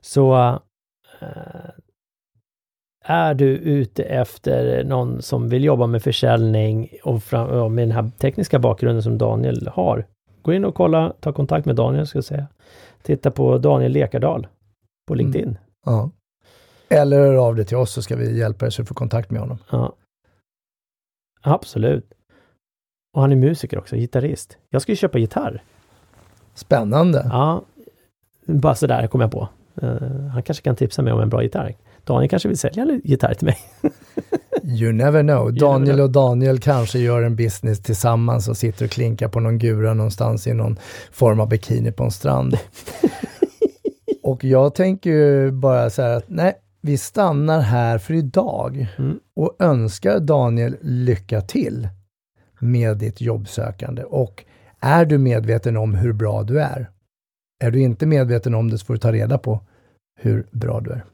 Så 0.00 0.34
Eh, 0.34 0.58
är 3.04 3.34
du 3.34 3.48
ute 3.56 4.02
efter 4.02 4.84
någon 4.84 5.22
som 5.22 5.48
vill 5.48 5.64
jobba 5.64 5.86
med 5.86 6.02
försäljning 6.02 6.90
och 7.02 7.22
fram, 7.22 7.74
med 7.74 7.88
den 7.88 7.96
här 7.96 8.10
tekniska 8.18 8.58
bakgrunden 8.58 9.02
som 9.02 9.18
Daniel 9.18 9.68
har, 9.68 10.06
gå 10.42 10.52
in 10.52 10.64
och 10.64 10.74
kolla, 10.74 11.12
ta 11.20 11.32
kontakt 11.32 11.66
med 11.66 11.76
Daniel 11.76 12.06
ska 12.06 12.18
jag 12.18 12.24
säga. 12.24 12.46
Titta 13.02 13.30
på 13.30 13.58
Daniel 13.58 13.92
Lekardal 13.92 14.46
på 15.06 15.14
mm. 15.14 15.24
LinkedIn. 15.24 15.48
Mm. 15.48 15.60
Ja. 15.86 16.10
Eller 16.88 17.18
hör 17.18 17.34
av 17.34 17.56
dig 17.56 17.64
till 17.64 17.76
oss 17.76 17.92
så 17.92 18.02
ska 18.02 18.16
vi 18.16 18.38
hjälpa 18.38 18.64
dig 18.64 18.72
så 18.72 18.82
du 18.82 18.86
får 18.86 18.94
kontakt 18.94 19.30
med 19.30 19.40
honom. 19.40 19.58
Ja. 19.70 19.94
Absolut. 21.40 22.12
Och 23.16 23.20
han 23.20 23.32
är 23.32 23.36
musiker 23.36 23.78
också, 23.78 23.96
gitarrist. 23.96 24.58
Jag 24.70 24.82
ska 24.82 24.92
ju 24.92 24.96
köpa 24.96 25.18
gitarr. 25.18 25.62
Spännande. 26.54 27.26
Ja, 27.30 27.62
bara 28.46 28.74
sådär 28.74 29.06
kom 29.06 29.20
jag 29.20 29.30
på. 29.30 29.48
Uh, 29.82 30.26
han 30.26 30.42
kanske 30.42 30.64
kan 30.64 30.76
tipsa 30.76 31.02
mig 31.02 31.12
om 31.12 31.20
en 31.20 31.28
bra 31.28 31.42
gitarr. 31.42 31.76
Daniel 32.04 32.30
kanske 32.30 32.48
vill 32.48 32.58
sälja 32.58 32.82
en 32.82 33.00
gitarr 33.04 33.34
till 33.34 33.46
mig. 33.46 33.58
you 34.80 34.92
never 34.92 35.22
know. 35.22 35.54
Daniel 35.54 35.80
never 35.80 35.94
know. 35.94 36.04
och 36.04 36.10
Daniel 36.10 36.58
kanske 36.58 36.98
gör 36.98 37.22
en 37.22 37.36
business 37.36 37.82
tillsammans 37.82 38.48
och 38.48 38.56
sitter 38.56 38.84
och 38.84 38.90
klinkar 38.90 39.28
på 39.28 39.40
någon 39.40 39.58
gura 39.58 39.94
någonstans 39.94 40.46
i 40.46 40.54
någon 40.54 40.78
form 41.12 41.40
av 41.40 41.48
bikini 41.48 41.92
på 41.92 42.04
en 42.04 42.10
strand. 42.10 42.58
och 44.22 44.44
jag 44.44 44.74
tänker 44.74 45.10
ju 45.10 45.50
bara 45.50 45.90
så 45.90 46.02
här 46.02 46.10
att 46.10 46.28
nej, 46.28 46.54
vi 46.80 46.98
stannar 46.98 47.60
här 47.60 47.98
för 47.98 48.14
idag 48.14 48.86
mm. 48.98 49.18
och 49.36 49.56
önskar 49.58 50.20
Daniel 50.20 50.76
lycka 50.80 51.40
till 51.40 51.88
med 52.58 52.96
ditt 52.96 53.20
jobbsökande. 53.20 54.02
Och 54.02 54.44
är 54.80 55.04
du 55.04 55.18
medveten 55.18 55.76
om 55.76 55.94
hur 55.94 56.12
bra 56.12 56.42
du 56.42 56.60
är? 56.60 56.90
Är 57.60 57.70
du 57.70 57.80
inte 57.80 58.06
medveten 58.06 58.54
om 58.54 58.70
det 58.70 58.78
så 58.78 58.86
får 58.86 58.94
du 58.94 59.00
ta 59.00 59.12
reda 59.12 59.38
på 59.38 59.60
hur 60.20 60.46
bra 60.50 60.80
du 60.80 60.90
är. 60.90 61.04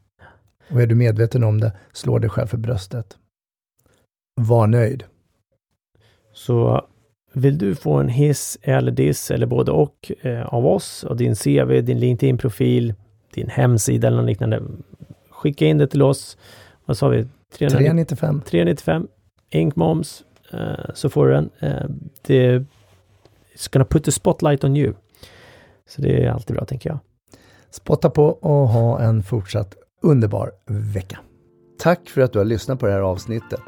Och 0.70 0.82
är 0.82 0.86
du 0.86 0.94
medveten 0.94 1.44
om 1.44 1.60
det, 1.60 1.72
slå 1.92 2.18
dig 2.18 2.30
själv 2.30 2.46
för 2.46 2.56
bröstet. 2.56 3.16
Var 4.40 4.66
nöjd. 4.66 5.04
Så 6.32 6.86
vill 7.32 7.58
du 7.58 7.74
få 7.74 7.92
en 7.94 8.08
hiss 8.08 8.58
eller 8.62 8.92
diss 8.92 9.30
eller 9.30 9.46
både 9.46 9.72
och 9.72 10.12
eh, 10.20 10.46
av 10.46 10.66
oss 10.66 11.04
och 11.04 11.16
din 11.16 11.34
CV, 11.34 11.82
din 11.82 11.98
LinkedIn-profil, 11.98 12.94
din 13.34 13.48
hemsida 13.48 14.06
eller 14.08 14.16
något 14.16 14.26
liknande. 14.26 14.62
Skicka 15.30 15.66
in 15.66 15.78
det 15.78 15.86
till 15.86 16.02
oss. 16.02 16.38
Vad 16.84 16.98
sa 16.98 17.08
vi? 17.08 17.26
395. 17.52 18.42
395. 18.46 19.08
Ink 19.50 19.76
moms. 19.76 20.24
Eh, 20.52 20.94
så 20.94 21.10
får 21.10 21.26
du 21.26 21.32
den. 21.32 21.50
Eh, 21.58 21.86
det 22.22 22.64
It's 23.54 23.72
gonna 23.72 23.84
put 23.84 24.04
the 24.04 24.12
spotlight 24.12 24.64
on 24.64 24.76
you. 24.76 24.94
Så 25.88 26.02
det 26.02 26.24
är 26.24 26.30
alltid 26.30 26.56
bra 26.56 26.64
tänker 26.64 26.90
jag. 26.90 26.98
Spotta 27.76 28.10
på 28.10 28.24
och 28.26 28.68
ha 28.68 29.00
en 29.00 29.22
fortsatt 29.22 29.74
underbar 30.02 30.50
vecka. 30.66 31.18
Tack 31.78 32.08
för 32.08 32.20
att 32.20 32.32
du 32.32 32.38
har 32.38 32.44
lyssnat 32.44 32.80
på 32.80 32.86
det 32.86 32.92
här 32.92 33.00
avsnittet. 33.00 33.60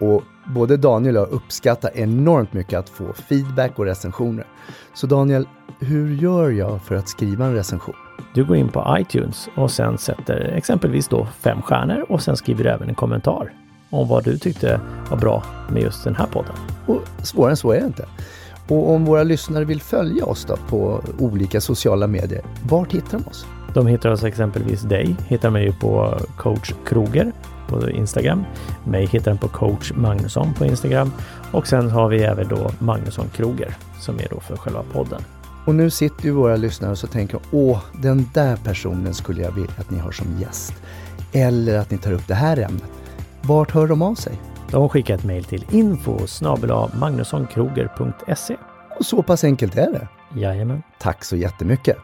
Och 0.00 0.22
både 0.54 0.76
Daniel 0.76 1.16
och 1.16 1.22
jag 1.22 1.28
uppskattar 1.28 1.90
enormt 1.94 2.52
mycket 2.52 2.78
att 2.78 2.88
få 2.88 3.12
feedback 3.12 3.78
och 3.78 3.84
recensioner. 3.84 4.46
Så 4.94 5.06
Daniel, 5.06 5.48
hur 5.80 6.14
gör 6.14 6.50
jag 6.50 6.82
för 6.82 6.94
att 6.94 7.08
skriva 7.08 7.46
en 7.46 7.54
recension? 7.54 7.94
Du 8.34 8.44
går 8.44 8.56
in 8.56 8.68
på 8.68 8.96
iTunes 8.98 9.48
och 9.56 9.70
sen 9.70 9.98
sätter 9.98 10.40
exempelvis 10.40 11.08
då 11.08 11.26
fem 11.40 11.62
stjärnor 11.62 12.06
och 12.08 12.22
sen 12.22 12.36
skriver 12.36 12.64
du 12.64 12.70
även 12.70 12.88
en 12.88 12.94
kommentar 12.94 13.52
om 13.90 14.08
vad 14.08 14.24
du 14.24 14.38
tyckte 14.38 14.80
var 15.10 15.18
bra 15.18 15.44
med 15.70 15.82
just 15.82 16.04
den 16.04 16.14
här 16.14 16.26
podden. 16.26 16.54
Och 16.86 17.02
svårare 17.22 17.50
än 17.50 17.56
så 17.56 17.72
är 17.72 17.80
det 17.80 17.86
inte. 17.86 18.06
Och 18.68 18.90
om 18.90 19.04
våra 19.04 19.22
lyssnare 19.22 19.64
vill 19.64 19.82
följa 19.82 20.24
oss 20.24 20.44
då 20.44 20.56
på 20.68 21.02
olika 21.18 21.60
sociala 21.60 22.06
medier, 22.06 22.42
vart 22.68 22.92
hittar 22.92 23.18
de 23.18 23.26
oss? 23.30 23.46
De 23.74 23.86
hittar 23.86 24.10
oss 24.10 24.24
exempelvis 24.24 24.82
dig, 24.82 25.16
hittar 25.28 25.50
mig 25.50 25.72
på 25.72 26.18
coach 26.36 26.72
Kroger 26.86 27.32
på 27.68 27.90
Instagram. 27.90 28.44
Mig 28.84 29.06
hittar 29.06 29.30
den 29.30 29.38
på 29.38 29.48
coach 29.48 29.92
Magnusson 29.94 30.54
på 30.54 30.64
Instagram 30.64 31.12
och 31.52 31.66
sen 31.66 31.90
har 31.90 32.08
vi 32.08 32.22
även 32.22 32.48
då 32.48 32.70
Magnusson 32.78 33.28
Kroger 33.36 33.76
som 34.00 34.14
är 34.18 34.26
då 34.30 34.40
för 34.40 34.56
själva 34.56 34.82
podden. 34.92 35.22
Och 35.66 35.74
nu 35.74 35.90
sitter 35.90 36.24
ju 36.24 36.30
våra 36.30 36.56
lyssnare 36.56 36.90
och 36.90 36.98
så 36.98 37.06
tänker 37.06 37.40
åh, 37.50 37.78
den 38.02 38.30
där 38.34 38.56
personen 38.56 39.14
skulle 39.14 39.42
jag 39.42 39.52
vilja 39.52 39.74
att 39.78 39.90
ni 39.90 39.98
har 39.98 40.12
som 40.12 40.40
gäst. 40.40 40.74
Eller 41.32 41.78
att 41.78 41.90
ni 41.90 41.98
tar 41.98 42.12
upp 42.12 42.28
det 42.28 42.34
här 42.34 42.56
ämnet. 42.56 42.90
Vart 43.42 43.70
hör 43.70 43.86
de 43.86 44.02
av 44.02 44.14
sig? 44.14 44.40
De 44.70 44.88
skickar 44.88 45.14
ett 45.14 45.24
mejl 45.24 45.44
till 45.44 45.64
info 45.70 46.26
magnussonkroger.se. 47.00 48.56
Och 48.98 49.06
så 49.06 49.22
pass 49.22 49.44
enkelt 49.44 49.76
är 49.76 49.92
det. 49.92 50.08
Jajamän. 50.40 50.82
Tack 50.98 51.24
så 51.24 51.36
jättemycket. 51.36 51.96